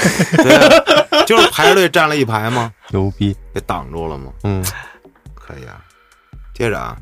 [0.43, 3.37] 对啊，就是排着队站了一排嘛， 牛逼。
[3.53, 4.33] 给挡住了嘛。
[4.45, 4.65] 嗯
[5.35, 5.85] 可以啊。
[6.55, 6.97] 接着啊，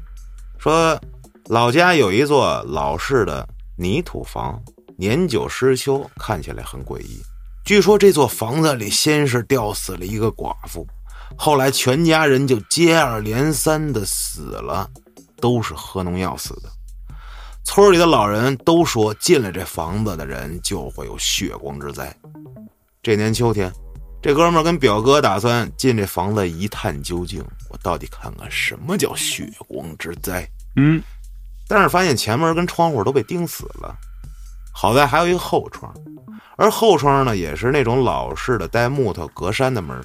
[0.58, 1.00] 说
[1.46, 3.46] 老家有一座老式的
[3.76, 4.60] 泥土房，
[4.98, 7.22] 年久失修，看起来很诡异。
[7.64, 10.86] 据说这座房子里先是吊死了一个寡妇，
[11.36, 14.88] 后来全家人就接二连三的死了，
[15.40, 16.68] 都是喝农药死的。
[17.64, 22.16] 村里的老人都说，进了这房子的人就会有血光之灾。
[23.02, 23.72] 这年秋天，
[24.22, 30.48] 这哥们儿跟表哥打算进这房子一探究竟，我到底看看什么叫血光之灾。
[30.76, 31.02] 嗯，
[31.66, 33.94] 但是发现前门跟窗户都被钉死了，
[34.72, 35.92] 好在还有一个后窗，
[36.56, 40.00] 而后窗呢也是那种老式的带木头格栅的门，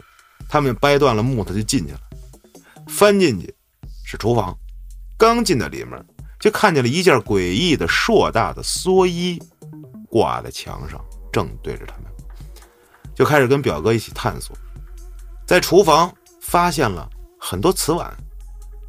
[0.52, 2.00] 他们掰断了木头就进去了，
[2.90, 3.56] 翻进去
[4.04, 4.54] 是厨房，
[5.18, 6.06] 刚进到里面
[6.42, 9.42] 就看见了一件诡异的硕大的蓑衣，
[10.10, 11.00] 挂在墙上，
[11.32, 12.12] 正对着他们，
[13.16, 14.54] 就开始跟表哥一起探索。
[15.48, 18.14] 在厨房发现了很多瓷碗，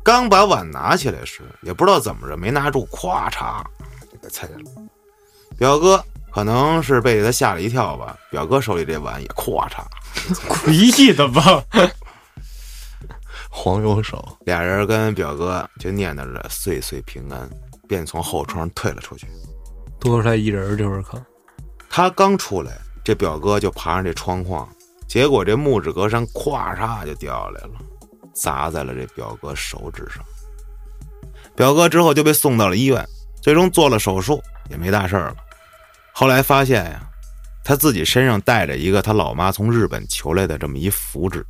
[0.02, 3.62] 刚把碗拿起来时，也不知道怎么着没拿住，咵嚓
[4.10, 4.58] 就给踩了。
[5.56, 9.85] 表哥可能是被他吓了一跳吧，表哥手里这碗也咵嚓，
[10.49, 11.62] 故意的吧？
[13.51, 17.49] 黄油手，俩人跟表哥就念叨着岁岁平安，
[17.87, 19.26] 便从后窗退了出去。
[20.01, 21.22] 多出来一人，这会儿可，
[21.91, 22.72] 他刚出来，
[23.05, 24.66] 这表哥就爬上这窗框，
[25.07, 27.74] 结果这木质格栅咵嚓就掉下来了，
[28.35, 30.24] 砸在了这表哥手指上。
[31.55, 33.07] 表哥之后就被送到了医院，
[33.43, 35.37] 最终做了手术，也没大事儿了。
[36.12, 37.02] 后来发现呀，
[37.64, 41.44] 他自己身上带着一个他老妈从日本求来的这么一符纸，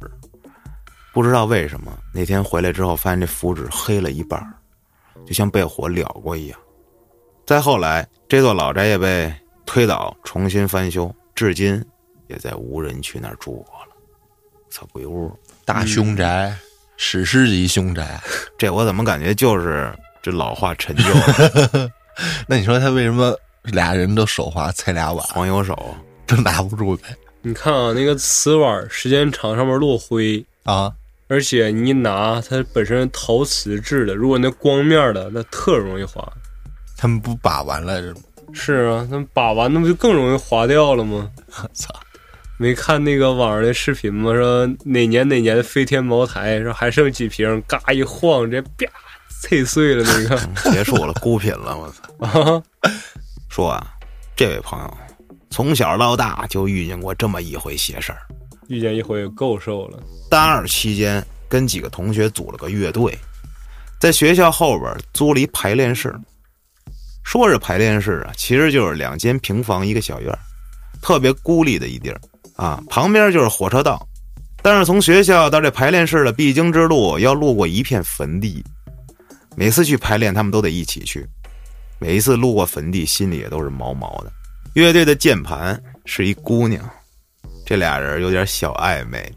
[1.12, 4.54] 不知道为什么那天回来之后，发现这符纸黑了一半儿
[5.26, 6.58] 就像被火燎过一样。
[7.46, 9.32] 再后来，这座老宅也被
[9.66, 11.84] 推倒，重新翻修，至今
[12.28, 13.88] 也在无人去那儿住过了。
[14.70, 15.30] 操鬼屋，
[15.64, 16.56] 大凶宅，
[16.96, 18.18] 史诗级凶宅。
[18.56, 19.92] 这我怎么感觉就是
[20.22, 21.90] 这老话陈旧了？
[22.46, 25.94] 那你说他为什么俩人都手滑踩俩碗，黄油手，
[26.26, 27.04] 真拿不住呗？
[27.42, 30.92] 你看啊，那个瓷碗时间长上面落灰，啊，
[31.28, 36.26] 而且你一拿它本身陶瓷制的，如果那光面的，那特容易滑。
[36.96, 38.20] 他们不把玩来着吗？
[38.52, 41.30] 是啊，他们把完那不就更容易滑掉了吗？
[41.62, 41.88] 我 操！
[42.58, 44.32] 没看那个网上的视频吗？
[44.34, 48.86] 说哪年哪年的飞天茅台，说还剩几瓶，嘎一晃，这啪
[49.28, 50.38] 碎碎了那个
[50.70, 52.02] 结束了，孤品了，我操！
[52.24, 52.62] 啊！
[53.52, 53.86] 说啊，
[54.34, 54.96] 这位朋友
[55.50, 58.22] 从小到大就遇见过这么一回邪事儿。
[58.68, 63.14] 遇见一回够受了，大二期间，跟几个同学组了个乐队，
[64.00, 66.18] 在学校后边租了一排练室。
[67.24, 70.38] 说是排练室啊，其实就是两间平房一个小院儿，
[71.02, 72.18] 特别孤立的一地儿
[72.56, 72.82] 啊。
[72.88, 74.08] 旁边就是火车道，
[74.62, 78.64] 但是从学校到这排练室的必经之路要路过一片坟地。
[79.54, 81.28] 每次去排练，他们都得一起去。
[82.02, 84.32] 每一次路过坟地，心里也都是毛毛的。
[84.74, 86.84] 乐队的键盘是一姑娘，
[87.64, 89.32] 这俩人有点小暧昧，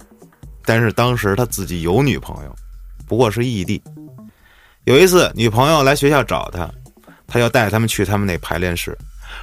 [0.66, 2.56] 但是当时他自己有女朋友，
[3.08, 3.80] 不过是异地。
[4.86, 6.68] 有一次，女朋友来学校找他，
[7.28, 8.98] 他要带他们去他们那排练室。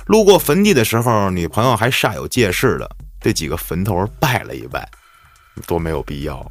[0.07, 4.91] 路过坟地的时候，女朋友还煞有介事的对几个坟头拜了一拜，
[5.65, 6.45] 多没有必要。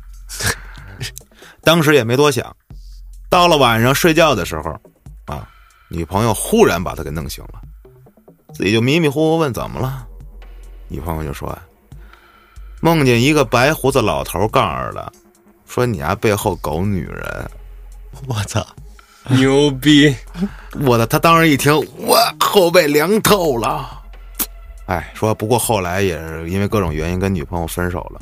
[1.63, 2.55] 当时也没多想，
[3.29, 4.71] 到了晚上睡觉的时候，
[5.25, 5.45] 啊，
[5.91, 7.61] 女朋友忽然把他给弄醒了，
[8.53, 10.07] 自己就迷迷糊糊问怎么了，
[10.87, 11.61] 女朋友就说啊
[12.79, 15.11] 梦见一个白胡子老头告诉他，
[15.67, 17.51] 说你丫背后狗女人。
[18.27, 18.65] 我操！
[19.29, 20.13] 牛逼！
[20.81, 24.01] 我的，他当时一听，我后背凉透了。
[24.87, 28.19] 哎，说不过后来也是因为各种原因跟女朋友分手了，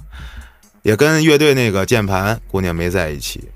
[0.83, 3.49] 也跟乐队那个键盘姑娘没在一起。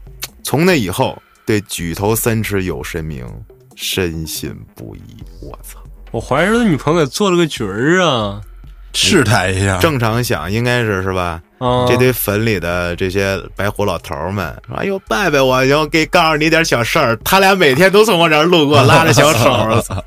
[0.44, 3.28] 从那以后，对举头三尺有神明
[3.76, 5.24] 深信不疑。
[5.42, 5.80] 我操！
[6.12, 8.42] 我怀疑他女朋友给做了个局儿啊！
[8.94, 11.42] 试探一下，正常想应该是是吧？
[11.58, 19.50] 啊，这堆坟里的这些白胡老头们说：“哎呦，拜拜我，然后给告诉你点小事儿。”他俩每天都从我这儿路过，拉着小手。
[19.50, 20.04] 我操！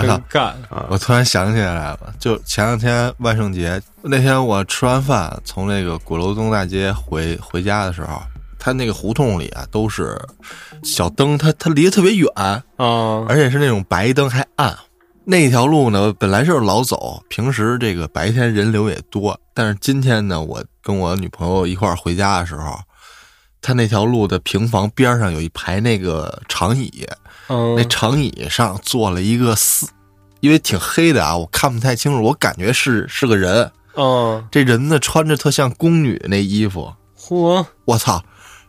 [0.00, 0.54] 真干！
[0.88, 8.22] 我突然想起来了，就前两天万圣节那天，我吃完饭从那个鼓楼东大街回回家的时候，
[8.58, 10.20] 他那个胡同里啊都是
[10.82, 14.76] 小灯，它它离得特别远，啊，而且是那种白灯还暗。
[15.24, 22.78] 那条路呢，本来就是老走，平时这个白天人流也多，但是今天呢，我跟我女朋友一块儿回家的时候，
[23.60, 27.06] 他那条路的平房边上有一排那个长椅，
[27.48, 29.86] 嗯那长椅上坐了一个四，
[30.40, 33.70] 因为挺黑的啊，我看不太清楚，我感觉是是个人。
[33.96, 38.24] 嗯，这人呢穿着特像宫女那衣服，嚯，我操！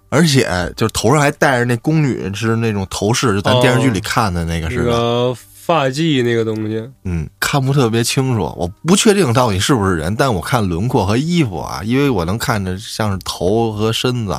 [0.10, 4.92] 而且就是头上还戴着那宫女是那种头饰，就咱电视剧里看的那个那似的。
[4.92, 14.36] 个发髻那个东西，嗯，看不特别清楚，我不确定到底是不是人，但我看轮廓和衣服啊，因为我能看着像是头和身子，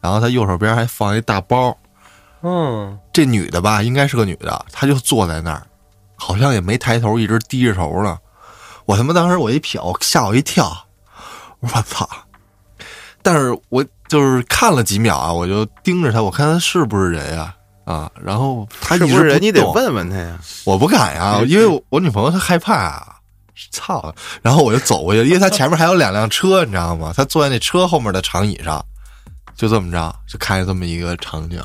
[0.00, 1.74] 然后他右手边还放一大包。
[2.42, 5.66] 嗯，这女的吧，应该是个女的，她就坐在那儿，
[6.16, 8.18] 好像也没抬头，一直低着头呢。
[8.84, 10.70] 我他妈当时我一瞟，吓我一跳，
[11.60, 12.06] 我操！
[13.22, 13.82] 但是我
[14.14, 17.52] 就是看了几秒啊，我就盯着他，我看他是不是人呀、
[17.84, 18.08] 啊？
[18.22, 20.38] 然后他是不是人你得问问他呀。
[20.64, 23.16] 我不敢呀，因为我我女朋友她害怕啊，
[23.72, 24.14] 操！
[24.40, 27.12] 然后我就走过去，因为她前面还有两辆车，你知道吗？
[27.16, 28.80] 她坐在那车后面的长椅上，
[29.56, 31.60] 就这么着，就看见这么一个场景。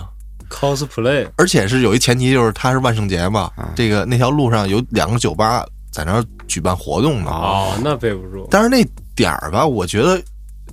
[0.50, 7.30] cosplay，而且是有一前提，就是它是万圣节嘛，这个那条路上有两个酒吧在那儿举办活动呢。
[7.30, 8.48] 哦，那背不住。
[8.50, 8.84] 但是那
[9.16, 10.20] 点儿吧，我觉得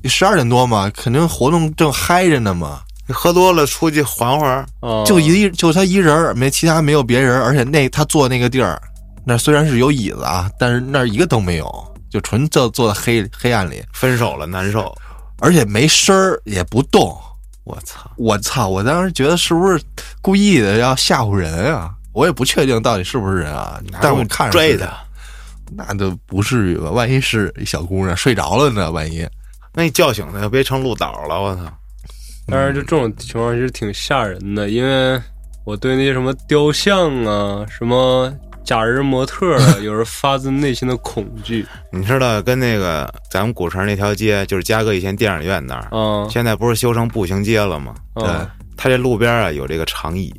[0.05, 8.81] 十二点多嘛，肯定活动正嗨着呢嘛，你喝多了出去缓会儿，啊，就一就他一人儿，没其他没有别人，而且那他坐那个地儿，
[9.25, 14.95] 那虽然是有椅子啊，但是那儿一个都没有，就纯坐坐在黑黑暗里，分手了难受。
[15.39, 17.15] 而且没声儿也不动。
[17.65, 18.11] 我操！
[18.17, 18.69] 我操！
[18.69, 19.79] 我当时觉得是不是
[20.23, 21.91] 故意的要吓唬人啊？
[22.13, 24.97] 我也不确定到底是不是人啊，但我看着是追他，
[25.77, 26.91] 那都不至于吧？
[26.91, 28.91] 万一是一小姑娘睡着了呢？
[28.91, 29.29] 万一
[29.77, 31.41] 那你叫醒他，可别成鹿岛了。
[31.41, 31.62] 我操！
[32.49, 35.20] 但是就这种情况其实挺吓人的，因为
[35.64, 38.33] 我对那些什么雕像啊、什么
[38.64, 41.66] 假人模特啊，有着发自内心的恐惧。
[41.93, 47.95] 你知道跟那个咱们古城那条街，就是嘉哥以前电影院那儿，嗯，现在不是修成步行街了吗？
[48.14, 50.33] 对，啊他这路边啊有这个长椅，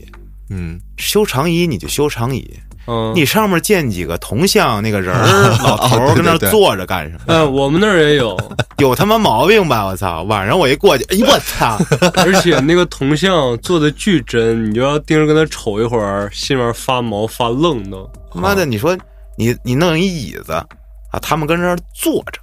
[0.49, 5.23] 嗯，修长椅你就修长椅，嗯，你上面建几个铜像那个人儿
[5.63, 7.19] 老头跟那坐着干什么？
[7.27, 8.37] 嗯，我们那儿也有，
[8.79, 9.85] 有他妈毛病吧！
[9.85, 10.23] 我操！
[10.23, 11.77] 晚上我一过去， 哎呦我操！
[12.15, 17.97] 而且那个铜像做的巨真，你就要盯着跟他瞅一会儿，心里面发毛发愣的。
[18.33, 18.97] 他妈的，你说
[19.37, 22.39] 你你弄一椅子啊，他们跟那儿坐着，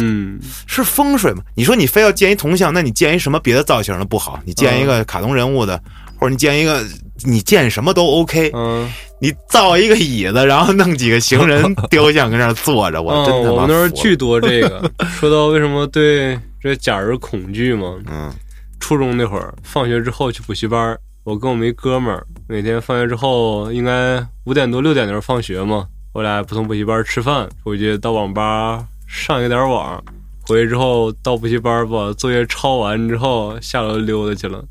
[0.00, 1.42] 嗯，是风水吗？
[1.54, 4.38] 你说你非要建一铜像，那你建一什么别的造型的不好？
[4.44, 5.80] 你建一个卡通人物的，
[6.18, 6.84] 或者你建一个，
[7.24, 8.50] 你建什么都 OK。
[8.54, 8.90] 嗯，
[9.20, 14.90] 你造一个椅子，然后弄几个行人 雕像跟那儿坐着，我真嗯，他妈我们那儿巨多这个。
[15.18, 18.32] 说到为什么对这假人恐惧嘛，嗯
[18.78, 30.02] 初中那会儿，放学之后去补习班，我跟我们一哥们儿，每天放学之后应该五点多六点的时候放学嘛，我俩不从补习班吃饭，回去到网吧上一点网，
[30.42, 34.62] 回去之后到补习班儿把作业抄完之后下楼溜达去了。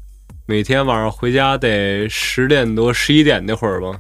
[0.48, 4.00] 每天晚上回家得十点多十一点那会儿吧，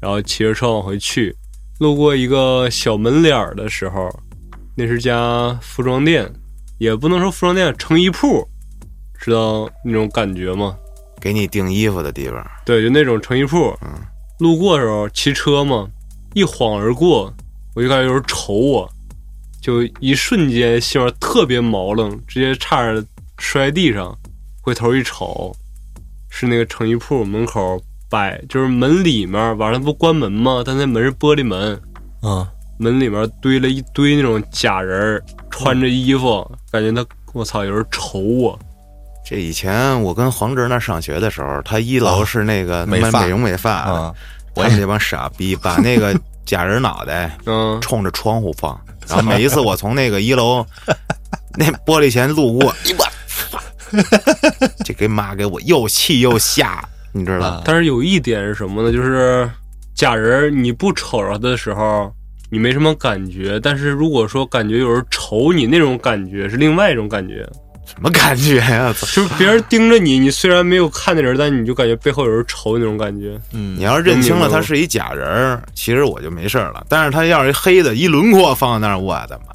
[0.00, 1.34] 然后骑着车往回去，
[1.80, 4.08] 路过一个小门脸儿的时候，
[4.76, 6.32] 那是家服装店，
[6.78, 8.46] 也不能说服装店，成衣铺，
[9.18, 10.76] 知道那种感觉吗？
[11.20, 13.76] 给你订衣服的地方，对，就那种成衣铺。
[13.82, 13.90] 嗯，
[14.38, 15.88] 路过的时候骑车嘛，
[16.34, 17.34] 一晃而过，
[17.74, 18.88] 我就感觉有人瞅我，
[19.60, 23.04] 就一瞬间心里特别毛愣，直接差点
[23.38, 24.16] 摔地上。
[24.62, 25.56] 回头一瞅，
[26.30, 27.78] 是那个成衣铺门口
[28.08, 30.62] 摆，就是门里面晚上不关门吗？
[30.64, 31.78] 但那门是玻璃门，
[32.22, 32.46] 嗯，
[32.78, 38.58] 门里面堆了一堆那种假人，穿着衣服，感觉他我操，有人瞅我。
[39.24, 44.14] 这以前我跟黄哲那上学的时候，他一楼是那个美美容美发的，啊，
[44.56, 50.66] 他们这帮傻逼把那个 假人脑袋嗯，冲着窗户放， 然后每一次我从那个一楼
[51.56, 53.09] 那玻璃前路过，哎我操，
[54.84, 56.82] 这给妈给我又气又吓，
[57.12, 57.62] 你知道吗？
[57.64, 58.92] 但是有一点是什么呢？
[58.92, 59.48] 就是
[59.94, 62.12] 假人儿你不瞅着的时候，
[62.50, 67.46] 你没什么感觉；但是如果说感觉有人瞅你，那种感觉是另外一种感觉，
[67.84, 68.92] 什么感觉呀？
[68.96, 73.38] 操就是别人盯着你，你虽然没有看见人，但你就感觉背后有人瞅你那种感觉。
[73.52, 76.84] 嗯你要是认清了他是一假人儿，其实我就没事儿了。
[76.88, 79.52] 但是他要是一黑的，一轮廓放在那儿，我的妈！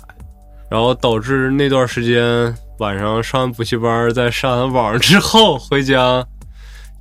[0.70, 6.26] 然后导致那段时间晚上上完补习班，在上完网之后回家，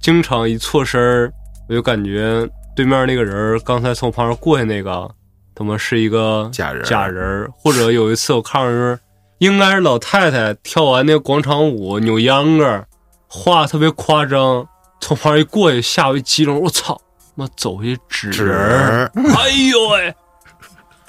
[0.00, 1.32] 经常一错身儿，
[1.68, 5.10] 我就感觉对面那个人儿刚才从我旁边过去那个，
[5.54, 7.50] 他妈是一个假人儿假人儿。
[7.56, 8.98] 或者有一次我看着是
[9.38, 12.86] 应该是老太太跳完那个广场舞扭秧歌儿，
[13.26, 14.66] 画特别夸张，
[15.00, 17.00] 从旁边一过去，吓我一激灵，我操！
[17.34, 20.14] 妈走一纸纸人儿，哎呦喂！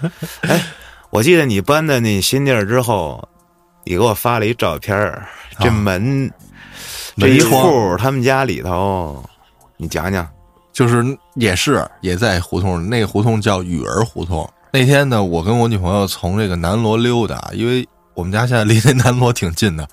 [0.41, 0.61] 哎
[1.11, 3.30] 我记得你搬到那新地儿之后，
[3.86, 5.25] 你给我发了一照片儿，
[5.59, 6.29] 这门、
[7.17, 9.23] 这一窗户他们家里头，
[9.77, 10.27] 你讲讲。
[10.73, 14.45] 就是也是也在胡同，那个胡同叫雨儿胡同。
[14.73, 19.88] 那天呢，我跟我女朋友从这个南锣溜达，因为我们家现在离那南锣挺近的。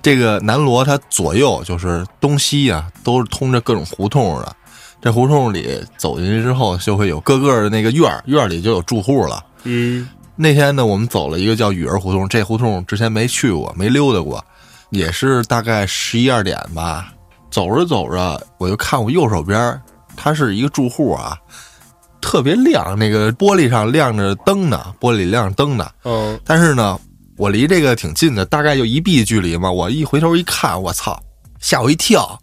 [0.00, 4.56] 这个南锣它左右就是东西啊，都是通着各种胡同的。
[5.02, 9.44] 这胡同里走进去之后，就会有各个的那个院儿，院儿里就有住户了。
[9.64, 14.44] 嗯那天呢，我们走了一个叫雨儿胡同，这胡同之前没去过，没溜达过，
[14.90, 17.12] 也是大概十一二点吧。
[17.50, 19.80] 走着走着，我就看我右手边儿，
[20.14, 21.38] 它是一个住户啊，
[22.20, 25.90] 特别亮，那个玻璃上亮着灯呢，玻璃里亮着灯呢。
[26.04, 27.00] 嗯但是呢，
[27.38, 29.70] 我离这个挺近的，大概就一臂距离嘛。
[29.70, 31.18] 我一回头一看，我操，
[31.60, 32.38] 吓我一跳！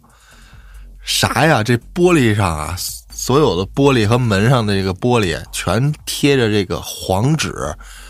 [1.04, 1.62] 啥呀？
[1.62, 2.74] 这玻璃上啊，
[3.14, 7.54] 所有的玻璃和门上的这个玻璃全贴着这个黄纸，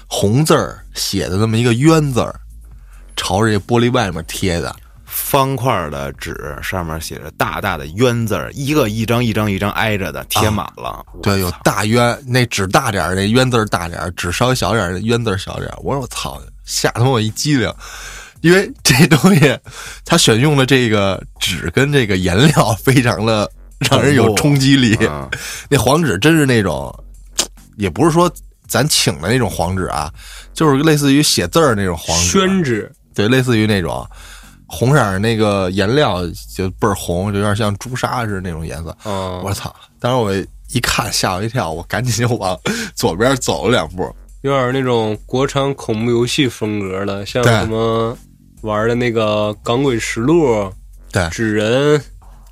[0.09, 2.35] 红字儿写的那么一个“冤”字儿，
[3.15, 4.75] 朝着这玻璃外面贴的。
[5.07, 11.05] 方块的纸，上面写着大大的“冤”字儿，一个一张一张一张挨着的贴满了。
[11.23, 15.79] 对，有大冤，那纸大点儿，那冤字儿大点儿，纸稍微小点儿，那冤字儿小点儿。
[15.85, 17.73] 我说我操，吓他妈我一激灵，
[18.41, 19.57] 因为这东西
[20.05, 23.49] 他选用的这个纸跟这个颜料非常的
[23.79, 24.97] 让人有冲击力。
[25.01, 25.29] 嗯
[25.69, 26.93] 那黄纸真是那种，
[27.77, 28.31] 也不是说
[28.69, 30.13] 咱请的那种黄纸啊，
[30.53, 34.07] 就是类似于写字儿那种黄纸，宣纸，对，类似于那种
[34.67, 36.23] 红色儿那个颜料
[36.55, 38.91] 就倍儿红，就有点像朱砂似的那种颜色。
[39.03, 39.75] 啊，我操！
[40.01, 40.35] 当时我
[40.73, 42.59] 一看吓我一跳，我赶紧就往
[42.95, 44.15] 左边走了两步。
[44.43, 48.17] 有点那种国产恐怖游戏风格的，像什么
[48.63, 50.47] 玩的那个《港鬼实录》、
[51.13, 52.03] 对纸人、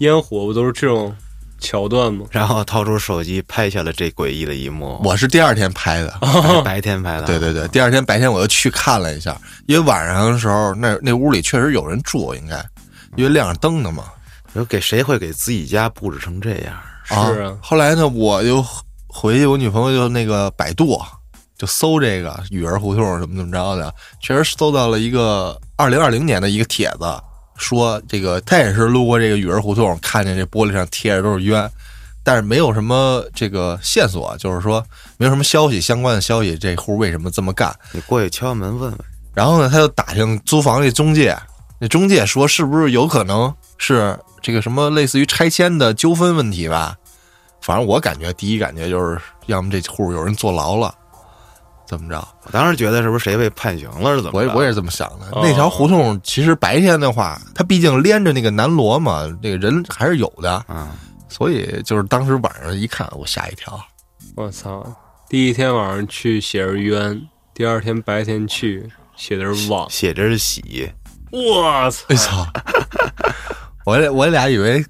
[0.03, 1.15] 烟火，不都是这种
[1.61, 2.27] 桥段吗？
[2.33, 5.01] 然后掏出手机拍下了这诡异的一幕。
[5.05, 12.57] 我是第二天拍的，白白天拍的，对对对，第二天白天我又去看了一下，因为晚上的时候那那屋里确实有人住，应该
[13.17, 14.05] 因为亮着灯的嘛。
[14.49, 16.75] 你说给谁会给自己家布置成这样？
[17.05, 18.61] 是啊，后来呢，我就
[19.07, 21.01] 回去，我女朋友就那个百度
[21.57, 27.05] 就搜这个雨儿胡同怎么怎么着的，确实搜到了一个二零二零年的一个帖子，
[27.57, 31.71] 说这个他也是路过这个雨儿胡同，看见这玻璃上贴着都是冤，
[32.23, 34.85] 但是没有什么这个线索，就是说
[35.17, 37.75] 没有什么消息相关的消息，这户为什么这么干？
[37.93, 38.99] 你过去敲门问问。
[39.35, 41.37] 然后呢，他就打听租房那中介，
[41.79, 46.97] 那中介说是不是有可能是这个什么类似于拆迁的纠纷问题吧？
[47.63, 50.95] 反正我感觉第一感觉就是，要么这户有人坐牢了，
[51.93, 52.27] 怎么着？
[52.45, 54.39] 我当时觉得是不是谁被判刑了，是怎么着？
[54.39, 55.27] 我也我也是这么想的。
[55.33, 60.97] 哦那条胡同其实白天的话，它毕竟连着那个南锣嘛，那个人还是有的，啊，
[61.29, 63.79] 所以就是当时晚上一看，我吓一跳。
[64.35, 64.83] 我操！
[65.29, 67.21] 第一天晚上去写着冤，
[67.53, 69.89] 第二天白天去写的是网。
[69.91, 70.91] 写着是喜，
[71.31, 72.47] 我操！
[73.85, 74.83] 我俩我俩以为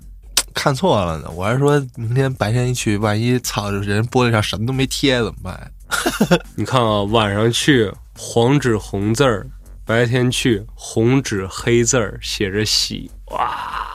[0.55, 5.73] 看错了呢，我还说明天白天一去，万一操人玻璃上什么都没贴怎么办？
[6.57, 9.47] 你看啊，晚上去黄纸红字儿，
[9.85, 13.89] 白天去红纸黑字儿，写着喜哇。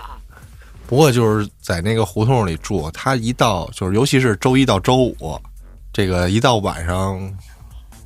[0.85, 5.39] 不过就是在那个胡同里住，他一到就是尤其是周一到周五，
[5.91, 7.19] 这个一到晚上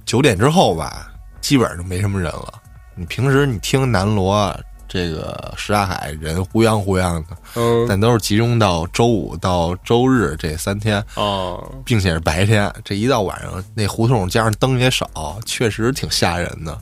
[0.06, 2.54] 九点之后吧，基本上就没什么人了。
[2.96, 4.60] 你平时你听南锣
[4.94, 12.70] 这个什刹海人呼泱呼泱的，嗯，但都是集中到周五到周日这三天，哦，并且是白天。
[12.84, 16.78] 这一到晚上，那胡同加上灯也少，确实挺吓人的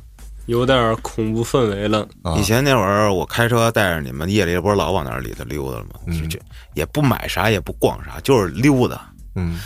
[0.48, 2.00] 有点恐怖氛围了。
[2.24, 2.42] 啊以。
[2.42, 5.92] 前那会儿，我开车带着你们，夜里不是老往那里头溜达了吗？
[6.08, 6.28] 嗯
[6.74, 9.08] 也不买啥，也不逛啥，就是溜达。
[9.36, 9.60] 嗯，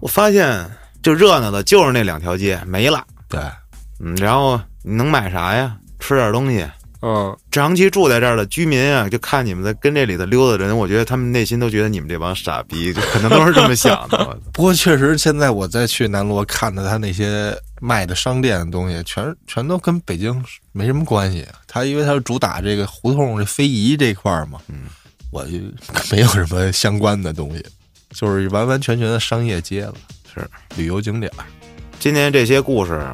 [0.00, 0.66] 我发现
[1.02, 3.04] 就热闹的，就是那两条街没了。
[3.28, 3.38] 对，
[4.00, 5.76] 嗯，然后你能买啥呀？
[6.00, 6.66] 吃点东西。
[7.04, 14.38] 嗯，长期住在这儿的居民啊，就看你们在跟这里头溜达的人，我觉得他们内心都觉得你们这帮傻逼，就可能都是这么想的。
[14.54, 21.44] 不过确实，现在我再去南锣看的他那些卖的商店的东西，全全都跟北京没什么关系。
[21.66, 24.82] 他因为他是主打这个胡同这非遗这块儿嘛，嗯，
[25.32, 25.58] 我就
[26.12, 27.66] 没有什么相关的东西，
[28.10, 29.94] 就是完完全全的商业街了，
[30.32, 31.42] 是旅游景点儿。
[31.98, 33.04] 今天这些故事，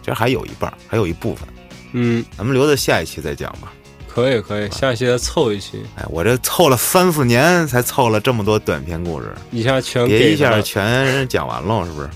[0.00, 1.46] 其实还有一半儿，还有一部分，
[1.92, 3.72] 嗯，咱们留到下一期再讲吧。
[4.08, 12.10] 可以可以，下一期再凑一期，哎，我这凑了三四年才凑了这么多短篇故事，一下全别一下全讲完了，是不是？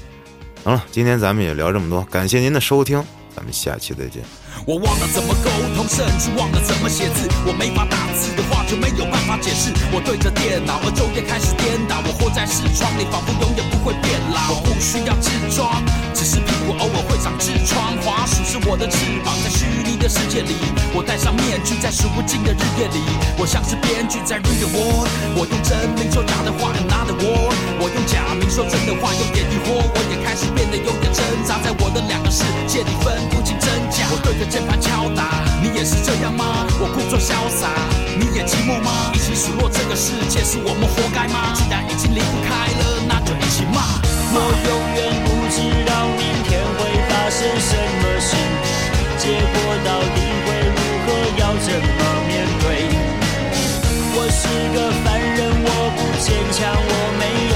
[0.62, 3.02] 行了，今天咱们也聊这么多，感谢您的收听，
[3.34, 4.22] 咱们下期再见。
[4.66, 7.28] 我忘了怎么沟通，甚至忘了怎么写字。
[7.46, 9.70] 我没法打字的话，就没有办法解释。
[9.92, 14.52] 我对着电脑，而昼夜开始颠我活在视窗里，仿佛永远不会变老。
[14.52, 15.82] 我不需要痔疮，
[16.14, 17.96] 只是屁股偶尔会长痔疮。
[18.02, 20.54] 滑鼠是我的翅膀，在虚拟的世界里，
[20.94, 23.00] 我戴上面具，在数不尽的日夜里，
[23.38, 25.08] 我像是编剧在 read word。
[25.38, 27.54] 我用真名说假的话，another word。
[27.78, 29.80] 我用假名说真的话，有点疑惑。
[29.80, 34.06] 我也开始变得有点挣扎，在我的两个世界里分不清真假。
[34.12, 36.66] 我对着键盘敲打，你也是这样吗？
[36.80, 37.70] 我故作潇洒，
[38.18, 39.12] 你也寂寞吗？
[39.14, 41.54] 一起数落这个世界，是我们活该吗？
[41.54, 43.80] 既然已经离不开了，那就一起骂。
[44.32, 45.56] 我永远不知
[45.88, 48.36] 道明天会发生什么事，
[49.18, 51.06] 结果到底会如何，
[51.40, 52.64] 要怎么面对？
[54.18, 54.42] 我是
[54.74, 57.22] 个凡人，我不坚强，我没
[57.52, 57.55] 有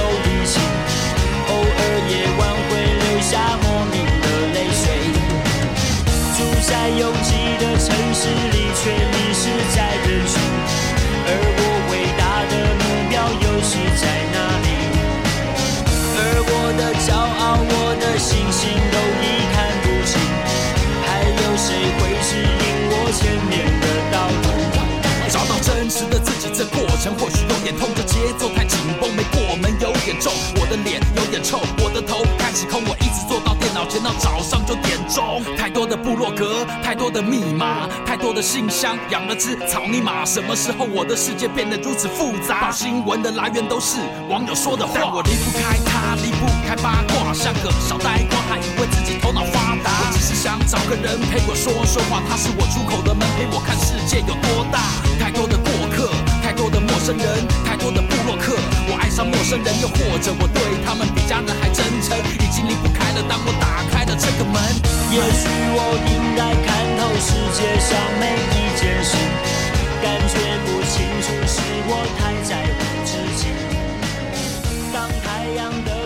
[17.59, 19.25] 我的星星都已
[19.55, 20.21] 看不清
[21.07, 24.47] 还有谁会指引我前面的道路
[25.29, 42.71] 找到真实的自己这过程或许有点痛这节奏太紧绷没过门有点重我的脸有点臭我的头开始空我一直坐到电脑前到早上九点钟太多的部落格太多的密码太多的信箱养了只草泥马什么时候我的世界变得如此复杂？
[42.71, 43.99] 新闻的来源都是
[44.29, 45.13] 网友说的话。
[45.15, 45.77] 我离不开
[46.41, 49.93] 不开八卦，像个小呆瓜，还以为自己头脑发达。
[50.09, 54.81] 我只是想找个人陪我说说话，他是我出口的门，陪我看世界有多大。
[55.21, 56.09] 太多的过客，
[56.43, 58.57] 太多的陌生人，太多的部落客，
[58.89, 63.21] 我爱上陌生人，又或者我对他们比家人还真诚，已经离不开了。
[63.29, 64.57] 当我打开了这个门，
[65.13, 65.45] 也许
[65.77, 69.13] 我应该看透世界上每一件事，
[70.01, 73.53] 感觉不清楚是我太在乎自己。
[74.91, 76.00] 当太阳的